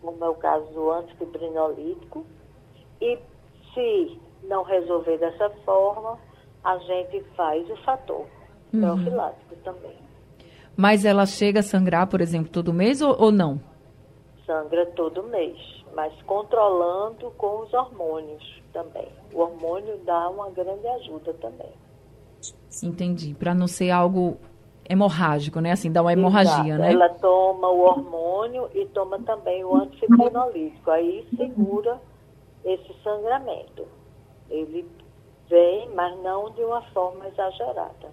como 0.00 0.24
é 0.24 0.28
o 0.28 0.34
caso 0.34 0.66
do 0.72 0.90
antifibrinolítico. 0.90 2.24
E 3.00 3.18
se 3.72 4.20
não 4.44 4.62
resolver 4.62 5.18
dessa 5.18 5.50
forma, 5.64 6.18
a 6.62 6.78
gente 6.78 7.24
faz 7.36 7.68
o 7.70 7.76
fator 7.78 8.26
uhum. 8.72 8.80
profilático 8.80 9.56
também. 9.64 9.96
Mas 10.76 11.04
ela 11.04 11.26
chega 11.26 11.60
a 11.60 11.62
sangrar, 11.62 12.08
por 12.08 12.20
exemplo, 12.20 12.50
todo 12.50 12.72
mês 12.72 13.00
ou, 13.00 13.16
ou 13.20 13.32
não? 13.32 13.60
Sangra 14.46 14.86
todo 14.86 15.22
mês, 15.24 15.56
mas 15.94 16.12
controlando 16.22 17.30
com 17.32 17.62
os 17.62 17.72
hormônios 17.72 18.63
também. 18.74 19.08
O 19.32 19.38
hormônio 19.38 19.98
dá 20.04 20.28
uma 20.28 20.50
grande 20.50 20.86
ajuda 20.86 21.32
também. 21.34 21.72
Entendi. 22.82 23.32
Para 23.32 23.54
não 23.54 23.66
ser 23.66 23.90
algo 23.90 24.36
hemorrágico, 24.86 25.60
né? 25.60 25.72
Assim, 25.72 25.90
dá 25.90 26.02
uma 26.02 26.12
hemorragia, 26.12 26.74
Exato. 26.74 26.82
né? 26.82 26.92
Ela 26.92 27.08
toma 27.08 27.70
o 27.70 27.80
hormônio 27.80 28.68
e 28.74 28.84
toma 28.86 29.18
também 29.20 29.64
o 29.64 29.74
antifibrinolítico. 29.76 30.90
Aí 30.90 31.26
segura 31.36 31.98
esse 32.64 32.92
sangramento. 33.02 33.86
Ele 34.50 34.86
vem, 35.48 35.88
mas 35.94 36.20
não 36.22 36.50
de 36.50 36.62
uma 36.62 36.82
forma 36.92 37.26
exagerada. 37.28 38.12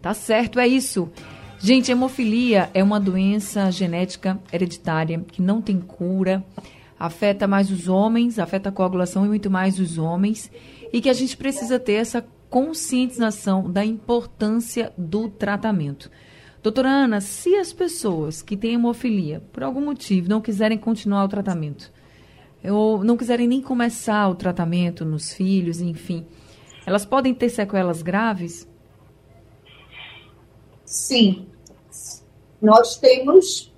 Tá 0.00 0.14
certo, 0.14 0.58
é 0.58 0.66
isso. 0.66 1.10
Gente, 1.58 1.92
hemofilia 1.92 2.70
é 2.74 2.82
uma 2.82 2.98
doença 2.98 3.70
genética 3.70 4.40
hereditária 4.52 5.20
que 5.20 5.40
não 5.40 5.60
tem 5.62 5.80
cura 5.80 6.42
afeta 7.02 7.48
mais 7.48 7.68
os 7.68 7.88
homens, 7.88 8.38
afeta 8.38 8.68
a 8.68 8.72
coagulação 8.72 9.24
e 9.24 9.28
muito 9.28 9.50
mais 9.50 9.80
os 9.80 9.98
homens, 9.98 10.52
e 10.92 11.00
que 11.00 11.10
a 11.10 11.12
gente 11.12 11.36
precisa 11.36 11.80
ter 11.80 11.94
essa 11.94 12.24
conscientização 12.48 13.68
da 13.68 13.84
importância 13.84 14.92
do 14.96 15.28
tratamento. 15.28 16.08
Doutora 16.62 16.88
Ana, 16.88 17.20
se 17.20 17.56
as 17.56 17.72
pessoas 17.72 18.40
que 18.40 18.56
têm 18.56 18.74
hemofilia, 18.74 19.42
por 19.52 19.64
algum 19.64 19.84
motivo, 19.84 20.28
não 20.28 20.40
quiserem 20.40 20.78
continuar 20.78 21.24
o 21.24 21.28
tratamento, 21.28 21.92
ou 22.62 23.02
não 23.02 23.16
quiserem 23.16 23.48
nem 23.48 23.60
começar 23.60 24.28
o 24.28 24.36
tratamento 24.36 25.04
nos 25.04 25.32
filhos, 25.32 25.80
enfim, 25.80 26.24
elas 26.86 27.04
podem 27.04 27.34
ter 27.34 27.48
sequelas 27.48 28.00
graves? 28.00 28.68
Sim. 30.84 31.46
Nós 32.60 32.96
temos 32.96 33.71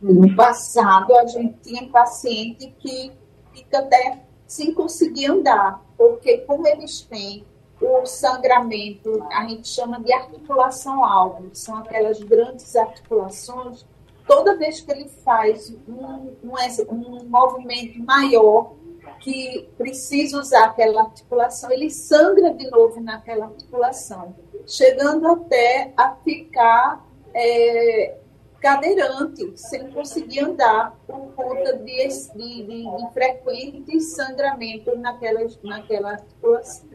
no 0.00 0.34
passado, 0.34 1.14
a 1.16 1.26
gente 1.26 1.54
tinha 1.62 1.88
paciente 1.88 2.74
que 2.78 3.12
fica 3.52 3.80
até 3.80 4.24
sem 4.46 4.72
conseguir 4.72 5.26
andar, 5.26 5.84
porque 5.96 6.38
como 6.38 6.66
eles 6.66 7.02
têm 7.02 7.44
o 7.80 8.04
sangramento, 8.04 9.22
a 9.32 9.46
gente 9.46 9.68
chama 9.68 10.00
de 10.00 10.12
articulação 10.12 11.04
alvo, 11.04 11.50
são 11.52 11.76
aquelas 11.76 12.20
grandes 12.20 12.74
articulações, 12.76 13.86
toda 14.26 14.56
vez 14.56 14.80
que 14.80 14.90
ele 14.90 15.08
faz 15.08 15.74
um, 15.88 16.34
um, 16.44 16.54
um 16.90 17.24
movimento 17.28 17.98
maior, 18.02 18.74
que 19.20 19.68
precisa 19.76 20.38
usar 20.38 20.64
aquela 20.64 21.02
articulação, 21.02 21.70
ele 21.70 21.90
sangra 21.90 22.54
de 22.54 22.68
novo 22.70 23.00
naquela 23.00 23.46
articulação, 23.46 24.34
chegando 24.66 25.26
até 25.26 25.92
a 25.96 26.14
ficar 26.16 27.06
é, 27.34 28.19
cadeirante, 28.60 29.52
sem 29.56 29.90
conseguir 29.90 30.40
andar 30.40 30.94
por 31.06 31.32
conta 31.34 31.76
de, 31.78 32.08
de, 32.36 32.62
de, 32.64 33.12
frequentes 33.12 34.14
sangramentos 34.14 34.98
naquela, 34.98 35.40
naquela 35.62 36.12
articulação. 36.12 36.88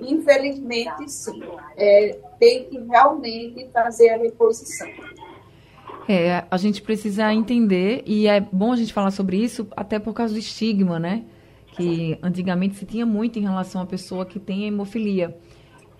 Infelizmente, 0.00 1.08
sim. 1.08 1.40
É, 1.76 2.18
tem 2.40 2.64
que 2.64 2.78
realmente 2.78 3.68
fazer 3.72 4.10
a 4.10 4.16
reposição. 4.16 4.88
É, 6.08 6.44
a 6.50 6.56
gente 6.56 6.82
precisa 6.82 7.32
entender, 7.32 8.02
e 8.04 8.26
é 8.26 8.40
bom 8.40 8.72
a 8.72 8.76
gente 8.76 8.92
falar 8.92 9.10
sobre 9.10 9.36
isso, 9.36 9.66
até 9.76 9.98
por 9.98 10.12
causa 10.12 10.34
do 10.34 10.38
estigma, 10.38 10.98
né? 10.98 11.24
Que 11.76 12.18
antigamente 12.22 12.76
se 12.76 12.86
tinha 12.86 13.06
muito 13.06 13.38
em 13.38 13.42
relação 13.42 13.82
à 13.82 13.86
pessoa 13.86 14.26
que 14.26 14.38
tem 14.38 14.66
hemofilia 14.66 15.36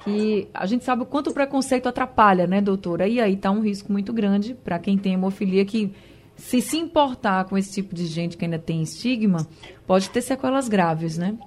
que 0.05 0.49
a 0.53 0.67
gente 0.67 0.85
sabe 0.85 1.03
o 1.03 1.07
quanto 1.07 1.31
o 1.31 1.35
preconceito 1.35 1.89
atrapalha, 1.89 2.47
né, 2.47 2.61
doutora? 2.61 3.09
E 3.09 3.21
aí 3.21 3.35
está 3.35 3.51
um 3.51 3.61
risco 3.61 3.91
muito 3.91 4.13
grande 4.13 4.55
para 4.55 4.79
quem 4.79 4.99
tem 4.99 5.15
hemofilia 5.15 5.65
que 5.65 5.95
se 6.37 6.61
se 6.61 6.77
importar 6.77 7.49
com 7.49 7.57
esse 7.57 7.73
tipo 7.73 7.95
de 7.95 8.07
gente 8.07 8.37
que 8.37 8.45
ainda 8.45 8.59
tem 8.59 8.83
estigma, 8.83 9.47
pode 9.87 10.11
ter 10.11 10.21
sequelas 10.21 10.69
graves, 10.69 11.17
né? 11.17 11.39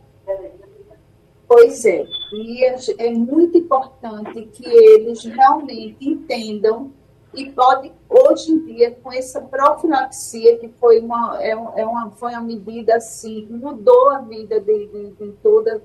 Pois 1.47 1.85
é, 1.85 2.05
e 2.33 2.65
é, 2.97 3.11
muito 3.13 3.57
importante 3.57 4.49
que 4.53 4.65
eles 4.65 5.23
realmente 5.23 5.97
entendam 6.01 6.91
e 7.33 7.49
pode 7.51 7.91
hoje 8.09 8.51
em 8.51 8.65
dia 8.65 8.91
com 8.91 9.11
essa 9.13 9.39
profilaxia 9.41 10.57
que 10.57 10.67
foi 10.79 10.99
uma 10.99 11.37
é, 11.41 11.51
é 11.51 11.85
uma 11.85 12.11
foi 12.11 12.31
uma 12.31 12.41
medida 12.41 12.95
assim 12.95 13.47
mudou 13.49 14.09
a 14.09 14.19
vida 14.19 14.59
de, 14.59 14.87
de, 14.87 15.11
de 15.11 15.31
toda 15.43 15.81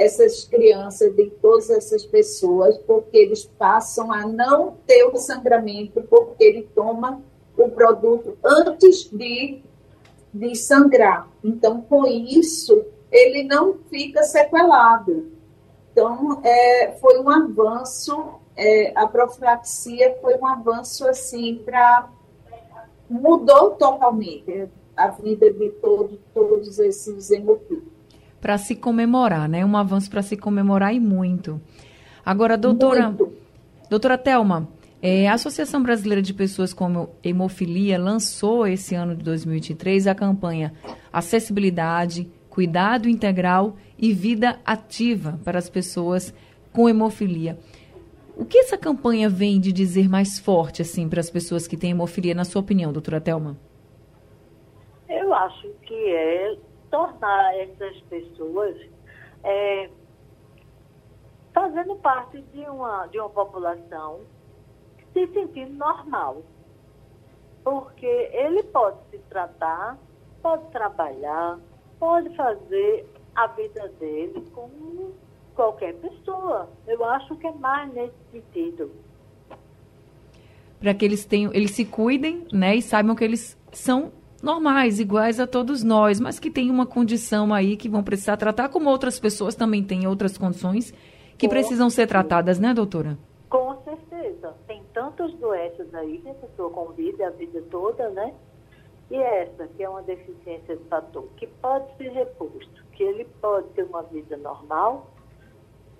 essas 0.00 0.44
crianças, 0.44 1.14
de 1.14 1.28
todas 1.42 1.68
essas 1.68 2.06
pessoas, 2.06 2.78
porque 2.78 3.18
eles 3.18 3.44
passam 3.44 4.10
a 4.10 4.26
não 4.26 4.78
ter 4.86 5.04
o 5.04 5.14
sangramento, 5.18 6.00
porque 6.08 6.42
ele 6.42 6.62
toma 6.74 7.22
o 7.54 7.68
produto 7.68 8.38
antes 8.42 9.10
de, 9.12 9.60
de 10.32 10.56
sangrar. 10.56 11.28
Então, 11.44 11.82
com 11.82 12.06
isso, 12.06 12.82
ele 13.12 13.42
não 13.42 13.74
fica 13.90 14.22
sequelado. 14.22 15.32
Então, 15.92 16.40
é, 16.42 16.92
foi 16.92 17.20
um 17.20 17.28
avanço, 17.28 18.40
é, 18.56 18.98
a 18.98 19.06
profilaxia 19.06 20.16
foi 20.22 20.34
um 20.38 20.46
avanço 20.46 21.06
assim 21.06 21.60
para. 21.62 22.08
mudou 23.06 23.72
totalmente 23.72 24.66
a 24.96 25.08
vida 25.08 25.52
de 25.52 25.68
todo, 25.72 26.18
todos 26.32 26.78
esses 26.78 27.30
hemofílicos 27.30 27.99
para 28.40 28.56
se 28.58 28.74
comemorar, 28.74 29.48
né? 29.48 29.64
Um 29.64 29.76
avanço 29.76 30.10
para 30.10 30.22
se 30.22 30.36
comemorar 30.36 30.94
e 30.94 31.00
muito. 31.00 31.60
Agora, 32.24 32.56
doutora, 32.56 33.08
muito. 33.08 33.32
doutora 33.88 34.16
Telma, 34.16 34.68
é, 35.02 35.28
a 35.28 35.34
Associação 35.34 35.82
Brasileira 35.82 36.20
de 36.20 36.34
Pessoas 36.34 36.74
com 36.74 37.08
Hemofilia 37.24 37.98
lançou 37.98 38.66
esse 38.66 38.94
ano 38.94 39.16
de 39.16 39.24
2023 39.24 40.06
a 40.06 40.14
campanha 40.14 40.74
Acessibilidade, 41.12 42.30
Cuidado 42.50 43.08
Integral 43.08 43.76
e 43.98 44.12
Vida 44.12 44.58
Ativa 44.64 45.40
para 45.44 45.58
as 45.58 45.70
pessoas 45.70 46.34
com 46.72 46.88
hemofilia. 46.88 47.58
O 48.36 48.44
que 48.44 48.58
essa 48.58 48.76
campanha 48.76 49.28
vem 49.28 49.60
de 49.60 49.72
dizer 49.72 50.08
mais 50.08 50.38
forte 50.38 50.82
assim 50.82 51.08
para 51.08 51.20
as 51.20 51.30
pessoas 51.30 51.66
que 51.66 51.76
têm 51.76 51.90
hemofilia, 51.90 52.34
na 52.34 52.44
sua 52.44 52.60
opinião, 52.60 52.92
doutora 52.92 53.20
Telma? 53.20 53.56
Eu 55.08 55.32
acho 55.34 55.68
que 55.82 55.94
é 55.94 56.56
tornar 56.90 57.56
essas 57.56 58.00
pessoas 58.02 58.76
é, 59.44 59.90
fazendo 61.52 61.96
parte 61.96 62.40
de 62.40 62.60
uma, 62.68 63.06
de 63.06 63.18
uma 63.18 63.30
população 63.30 64.20
se 65.12 65.26
sentindo 65.28 65.72
normal. 65.74 66.42
Porque 67.62 68.06
ele 68.06 68.62
pode 68.64 68.98
se 69.10 69.18
tratar 69.28 69.98
pode 70.42 70.70
trabalhar, 70.70 71.58
pode 71.98 72.34
fazer 72.36 73.06
a 73.34 73.46
vida 73.48 73.88
dele 74.00 74.44
como 74.52 75.14
qualquer 75.54 75.94
pessoa. 75.94 76.68
Eu 76.86 77.04
acho 77.04 77.36
que 77.36 77.46
é 77.46 77.52
mais 77.52 77.92
nesse 77.92 78.14
sentido. 78.32 78.90
Para 80.78 80.94
que 80.94 81.04
eles 81.04 81.24
tenham, 81.24 81.52
eles 81.52 81.72
se 81.72 81.84
cuidem, 81.84 82.46
né, 82.52 82.76
e 82.76 82.82
saibam 82.82 83.14
que 83.14 83.22
eles 83.22 83.58
são 83.70 84.12
normais, 84.42 84.98
iguais 84.98 85.38
a 85.38 85.46
todos 85.46 85.82
nós, 85.82 86.20
mas 86.20 86.38
que 86.38 86.50
tem 86.50 86.70
uma 86.70 86.86
condição 86.86 87.52
aí 87.52 87.76
que 87.76 87.88
vão 87.88 88.02
precisar 88.02 88.36
tratar, 88.36 88.68
como 88.68 88.88
outras 88.88 89.18
pessoas 89.18 89.54
também 89.54 89.82
têm 89.82 90.06
outras 90.06 90.36
condições 90.38 90.92
que 91.36 91.46
Com 91.46 91.54
precisam 91.54 91.88
ser 91.88 92.06
tratadas, 92.06 92.58
né, 92.58 92.74
doutora? 92.74 93.18
Com 93.48 93.76
certeza. 93.82 94.54
Tem 94.66 94.82
tantas 94.92 95.32
doenças 95.34 95.92
aí 95.94 96.18
que 96.18 96.28
a 96.28 96.34
pessoa 96.34 96.70
convive 96.70 97.22
a 97.22 97.30
vida 97.30 97.62
toda, 97.70 98.08
né? 98.10 98.34
E 99.10 99.16
essa, 99.16 99.66
que 99.68 99.82
é 99.82 99.88
uma 99.88 100.02
deficiência 100.02 100.76
de 100.76 100.84
fator, 100.84 101.26
que 101.36 101.46
pode 101.46 101.96
ser 101.96 102.10
reposto, 102.10 102.84
que 102.92 103.02
ele 103.02 103.24
pode 103.40 103.68
ter 103.70 103.82
uma 103.82 104.02
vida 104.02 104.36
normal, 104.36 105.10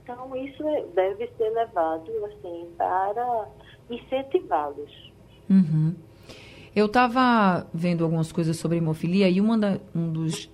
então 0.03 0.37
isso 0.37 0.67
é, 0.69 0.85
deve 0.95 1.29
ser 1.37 1.51
levado, 1.51 2.11
assim, 2.27 2.69
para 2.77 3.49
incentivá-los. 3.89 5.13
Uhum. 5.49 5.95
Eu 6.75 6.87
estava 6.87 7.67
vendo 7.75 8.05
algumas 8.05 8.31
coisas 8.31 8.57
sobre 8.57 8.79
hemofilia 8.79 9.29
e 9.29 9.41
uma 9.41 9.59
da, 9.59 9.81
um 9.95 10.13
dos, 10.13 10.49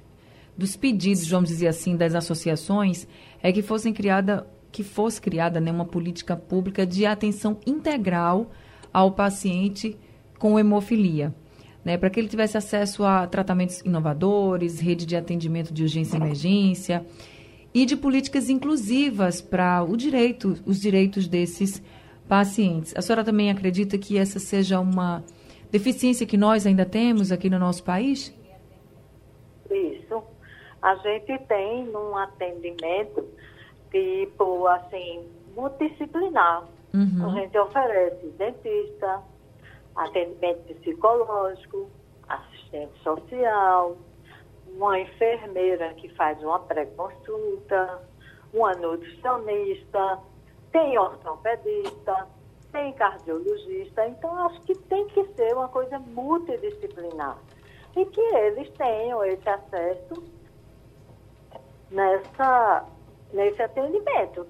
dos 0.57 0.75
pedidos, 0.75 1.29
vamos 1.29 1.51
dizer 1.51 1.69
assim, 1.69 1.95
das 1.97 2.15
associações 2.15 3.07
é 3.43 3.53
que 3.53 3.61
fossem 3.61 3.93
criada, 3.93 4.47
que 4.73 4.83
fosse 4.83 5.21
criada 5.21 5.61
né, 5.61 5.71
uma 5.71 5.85
política 5.85 6.35
pública 6.35 6.87
de 6.87 7.05
atenção 7.05 7.59
integral 7.67 8.51
ao 8.93 9.13
paciente 9.13 9.97
com 10.39 10.59
hemofilia. 10.59 11.35
Né, 11.85 11.97
para 11.97 12.11
que 12.11 12.19
ele 12.19 12.29
tivesse 12.29 12.57
acesso 12.57 13.05
a 13.05 13.27
tratamentos 13.29 13.81
inovadores, 13.81 14.81
rede 14.81 15.07
de 15.07 15.15
atendimento 15.15 15.73
de 15.73 15.83
urgência 15.83 16.17
e 16.17 16.21
emergência 16.21 17.07
e 17.73 17.85
de 17.85 17.95
políticas 17.95 18.49
inclusivas 18.49 19.41
para 19.41 19.85
o 19.85 19.97
direito, 19.97 20.57
os 20.67 20.81
direitos 20.81 21.29
desses 21.29 21.81
pacientes. 22.27 22.93
A 22.97 23.03
senhora 23.03 23.23
também 23.23 23.51
acredita 23.51 23.97
que 23.99 24.19
essa 24.19 24.41
seja 24.41 24.81
uma 24.81 25.23
deficiência 25.71 26.27
que 26.27 26.37
nós 26.37 26.67
ainda 26.67 26.85
temos 26.85 27.33
aqui 27.33 27.51
no 27.51 27.59
nosso 27.59 27.83
país? 27.85 28.35
Isso. 29.71 30.23
A 30.83 30.95
gente 30.97 31.39
tem 31.47 31.89
um 31.95 32.17
atendimento 32.17 33.25
tipo 33.91 34.67
assim, 34.67 35.25
multidisciplinar. 35.55 36.65
Uhum. 36.95 37.27
A 37.27 37.41
gente 37.41 37.59
oferece 37.59 38.27
dentista, 38.39 39.23
atendimento 39.95 40.75
psicológico, 40.77 41.91
assistente 42.29 42.93
social, 43.03 43.97
uma 44.77 44.99
enfermeira 45.01 45.95
que 45.95 46.09
faz 46.11 46.43
uma 46.43 46.59
pré-consulta, 46.61 48.03
uma 48.53 48.73
nutricionista, 48.75 50.19
tem 50.73 50.99
ortopedista, 50.99 52.27
tem 52.77 52.93
cardiologista, 52.93 54.07
então 54.07 54.37
acho 54.47 54.61
que 54.63 54.75
tem 54.75 55.07
que 55.07 55.25
ser 55.35 55.55
uma 55.55 55.69
coisa 55.69 55.99
multidisciplinar 55.99 57.39
e 57.97 58.05
que 58.05 58.21
eles 58.21 58.71
tenham 58.77 59.25
esse 59.25 59.49
acesso 59.49 60.23
nessa, 61.91 62.85
nesse 63.33 63.63
atendimento. 63.63 64.47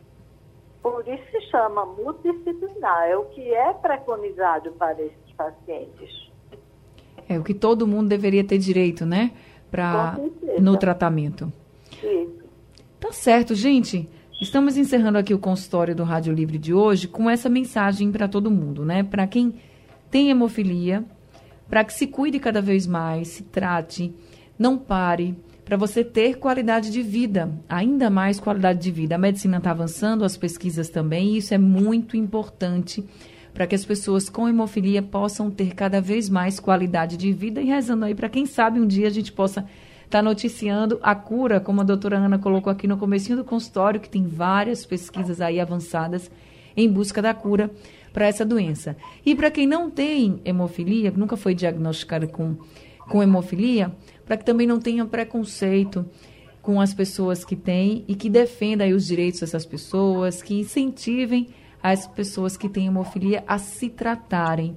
Por 0.82 1.06
isso 1.06 1.22
se 1.30 1.40
chama 1.52 1.86
multidisciplinar, 1.86 3.08
é 3.08 3.16
o 3.16 3.26
que 3.26 3.54
é 3.54 3.72
preconizado 3.74 4.72
para 4.72 5.00
esses 5.00 5.32
pacientes. 5.36 6.32
É 7.28 7.38
o 7.38 7.44
que 7.44 7.54
todo 7.54 7.86
mundo 7.86 8.08
deveria 8.08 8.42
ter 8.42 8.58
direito, 8.58 9.06
né? 9.06 9.32
Pra, 9.70 10.16
no 10.60 10.76
tratamento. 10.76 11.52
Isso. 11.92 12.44
Tá 12.98 13.12
certo, 13.12 13.54
gente. 13.54 14.08
Estamos 14.38 14.76
encerrando 14.76 15.16
aqui 15.16 15.32
o 15.32 15.38
consultório 15.38 15.94
do 15.94 16.04
Rádio 16.04 16.30
Livre 16.30 16.58
de 16.58 16.74
hoje 16.74 17.08
com 17.08 17.30
essa 17.30 17.48
mensagem 17.48 18.12
para 18.12 18.28
todo 18.28 18.50
mundo, 18.50 18.84
né? 18.84 19.02
Para 19.02 19.26
quem 19.26 19.54
tem 20.10 20.28
hemofilia, 20.28 21.02
para 21.70 21.82
que 21.82 21.94
se 21.94 22.06
cuide 22.06 22.38
cada 22.38 22.60
vez 22.60 22.86
mais, 22.86 23.28
se 23.28 23.44
trate, 23.44 24.14
não 24.58 24.76
pare, 24.76 25.34
para 25.64 25.78
você 25.78 26.04
ter 26.04 26.36
qualidade 26.36 26.90
de 26.90 27.00
vida, 27.00 27.50
ainda 27.66 28.10
mais 28.10 28.38
qualidade 28.38 28.78
de 28.78 28.90
vida. 28.90 29.14
A 29.14 29.18
medicina 29.18 29.56
está 29.56 29.70
avançando, 29.70 30.22
as 30.22 30.36
pesquisas 30.36 30.90
também, 30.90 31.30
e 31.30 31.38
isso 31.38 31.54
é 31.54 31.58
muito 31.58 32.14
importante 32.14 33.02
para 33.54 33.66
que 33.66 33.74
as 33.74 33.86
pessoas 33.86 34.28
com 34.28 34.46
hemofilia 34.46 35.02
possam 35.02 35.50
ter 35.50 35.74
cada 35.74 35.98
vez 35.98 36.28
mais 36.28 36.60
qualidade 36.60 37.16
de 37.16 37.32
vida 37.32 37.62
e 37.62 37.68
rezando 37.68 38.04
aí 38.04 38.14
para 38.14 38.28
quem 38.28 38.44
sabe 38.44 38.78
um 38.78 38.86
dia 38.86 39.06
a 39.06 39.10
gente 39.10 39.32
possa 39.32 39.64
está 40.06 40.22
noticiando 40.22 40.98
a 41.02 41.14
cura, 41.14 41.60
como 41.60 41.80
a 41.80 41.84
doutora 41.84 42.16
Ana 42.16 42.38
colocou 42.38 42.72
aqui 42.72 42.86
no 42.86 42.96
comecinho 42.96 43.36
do 43.36 43.44
consultório, 43.44 44.00
que 44.00 44.08
tem 44.08 44.26
várias 44.26 44.86
pesquisas 44.86 45.40
aí 45.40 45.60
avançadas 45.60 46.30
em 46.76 46.88
busca 46.88 47.20
da 47.20 47.34
cura 47.34 47.70
para 48.12 48.26
essa 48.26 48.44
doença. 48.44 48.96
E 49.24 49.34
para 49.34 49.50
quem 49.50 49.66
não 49.66 49.90
tem 49.90 50.40
hemofilia, 50.44 51.10
nunca 51.10 51.36
foi 51.36 51.54
diagnosticado 51.54 52.28
com, 52.28 52.56
com 53.00 53.22
hemofilia, 53.22 53.92
para 54.24 54.36
que 54.36 54.44
também 54.44 54.66
não 54.66 54.78
tenha 54.78 55.04
preconceito 55.04 56.06
com 56.62 56.80
as 56.80 56.94
pessoas 56.94 57.44
que 57.44 57.56
têm 57.56 58.04
e 58.06 58.14
que 58.14 58.30
defendam 58.30 58.88
os 58.90 59.06
direitos 59.06 59.40
dessas 59.40 59.66
pessoas, 59.66 60.42
que 60.42 60.54
incentivem 60.54 61.48
as 61.82 62.06
pessoas 62.06 62.56
que 62.56 62.68
têm 62.68 62.86
hemofilia 62.86 63.44
a 63.46 63.58
se 63.58 63.88
tratarem, 63.88 64.76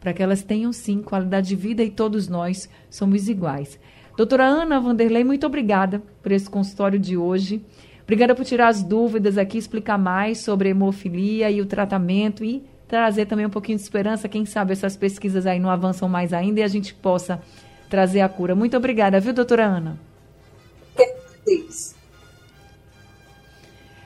para 0.00 0.14
que 0.14 0.22
elas 0.22 0.42
tenham 0.42 0.72
sim 0.72 1.02
qualidade 1.02 1.48
de 1.48 1.56
vida 1.56 1.82
e 1.82 1.90
todos 1.90 2.28
nós 2.28 2.68
somos 2.88 3.28
iguais. 3.28 3.78
Doutora 4.20 4.44
Ana 4.44 4.78
Vanderlei, 4.78 5.24
muito 5.24 5.46
obrigada 5.46 6.02
por 6.22 6.30
esse 6.30 6.50
consultório 6.50 6.98
de 6.98 7.16
hoje. 7.16 7.64
Obrigada 8.02 8.34
por 8.34 8.44
tirar 8.44 8.68
as 8.68 8.82
dúvidas 8.82 9.38
aqui, 9.38 9.56
explicar 9.56 9.96
mais 9.96 10.40
sobre 10.40 10.68
hemofilia 10.68 11.50
e 11.50 11.62
o 11.62 11.64
tratamento 11.64 12.44
e 12.44 12.62
trazer 12.86 13.24
também 13.24 13.46
um 13.46 13.50
pouquinho 13.50 13.78
de 13.78 13.82
esperança. 13.82 14.28
Quem 14.28 14.44
sabe 14.44 14.74
essas 14.74 14.94
pesquisas 14.94 15.46
aí 15.46 15.58
não 15.58 15.70
avançam 15.70 16.06
mais 16.06 16.34
ainda 16.34 16.60
e 16.60 16.62
a 16.62 16.68
gente 16.68 16.92
possa 16.92 17.40
trazer 17.88 18.20
a 18.20 18.28
cura. 18.28 18.54
Muito 18.54 18.76
obrigada, 18.76 19.18
viu, 19.18 19.32
doutora 19.32 19.64
Ana? 19.64 19.98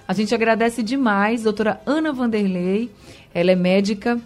A 0.06 0.12
gente 0.12 0.32
agradece 0.32 0.80
demais, 0.80 1.42
doutora 1.42 1.80
Ana 1.84 2.12
Vanderlei. 2.12 2.88
Ela 3.34 3.50
é 3.50 3.56
médica, 3.56 4.20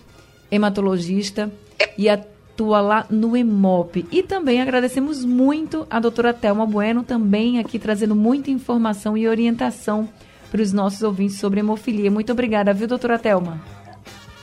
hematologista 0.50 1.50
e 1.96 2.10
a 2.10 2.22
atua 2.58 2.80
lá 2.80 3.06
no 3.08 3.36
EMOP. 3.36 4.04
E 4.10 4.20
também 4.20 4.60
agradecemos 4.60 5.24
muito 5.24 5.86
a 5.88 6.00
doutora 6.00 6.34
Thelma 6.34 6.66
Bueno, 6.66 7.04
também 7.04 7.60
aqui 7.60 7.78
trazendo 7.78 8.16
muita 8.16 8.50
informação 8.50 9.16
e 9.16 9.28
orientação 9.28 10.08
para 10.50 10.60
os 10.60 10.72
nossos 10.72 11.02
ouvintes 11.02 11.38
sobre 11.38 11.60
hemofilia. 11.60 12.10
Muito 12.10 12.32
obrigada, 12.32 12.74
viu, 12.74 12.88
doutora 12.88 13.16
Thelma? 13.16 13.60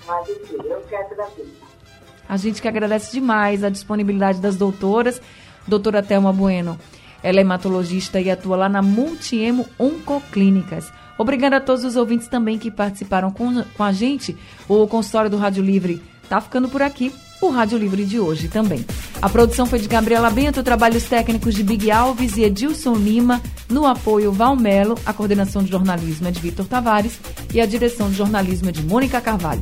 Eu 0.08 0.82
que 0.88 0.96
agradeço. 0.96 1.66
A 2.30 2.38
gente 2.38 2.62
que 2.62 2.68
agradece 2.70 3.12
demais 3.12 3.66
a 3.66 3.70
disponibilidade 3.70 4.40
das 4.40 4.56
doutoras. 4.56 5.22
Doutora 5.68 6.02
Thelma 6.02 6.32
Bueno, 6.32 6.80
ela 7.22 7.40
é 7.40 7.42
hematologista 7.42 8.22
e 8.22 8.32
atua 8.32 8.56
lá 8.56 8.70
na 8.70 8.82
Multiemo 8.82 9.68
Oncoclínicas. 9.78 10.90
Obrigada 11.18 11.58
a 11.58 11.62
todos 11.62 11.84
os 11.84 11.98
ouvintes 11.98 12.30
também 12.30 12.58
que 12.58 12.72
participaram 12.72 13.30
com, 13.30 13.62
com 13.64 13.84
a 13.84 13.92
gente. 13.92 14.38
O 14.70 14.88
consultório 14.88 15.30
do 15.30 15.38
Rádio 15.38 15.64
Livre 15.64 16.02
está 16.26 16.42
ficando 16.42 16.68
por 16.68 16.82
aqui 16.82 17.14
o 17.42 17.50
Rádio 17.50 17.78
Livre 17.78 18.06
de 18.06 18.20
hoje 18.20 18.48
também. 18.48 18.86
A 19.22 19.30
produção 19.30 19.66
foi 19.66 19.80
de 19.80 19.88
Gabriela 19.88 20.30
Bento, 20.30 20.64
trabalhos 20.64 21.04
técnicos 21.04 21.54
de 21.54 21.64
Big 21.64 21.92
Alves 21.92 22.38
e 22.38 22.44
Edilson 22.44 22.96
Lima, 22.96 23.42
no 23.70 23.86
apoio 23.86 24.32
Valmelo, 24.32 24.98
a 25.06 25.14
coordenação 25.14 25.64
de 25.64 25.72
jornalismo 25.72 26.28
é 26.28 26.32
de 26.32 26.40
Vitor 26.40 26.66
Tavares 26.66 27.20
e 27.54 27.62
a 27.62 27.66
direção 27.66 28.10
de 28.10 28.16
jornalismo 28.16 28.70
é 28.70 28.72
de 28.72 28.84
Mônica 28.84 29.20
Carvalho. 29.22 29.62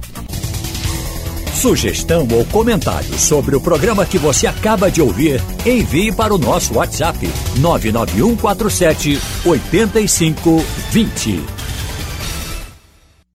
Sugestão 1.54 2.28
ou 2.32 2.43
comentário 2.45 3.17
sobre 3.17 3.56
o 3.56 3.62
programa 3.62 4.06
que 4.06 4.17
você 4.17 4.47
acaba 4.47 4.91
de 4.91 5.02
ouvir, 5.02 5.41
envie 5.66 6.11
para 6.11 6.34
o 6.34 6.38
nosso 6.38 6.74
WhatsApp 6.74 7.30
99147 7.59 9.20
8520. 9.45 11.62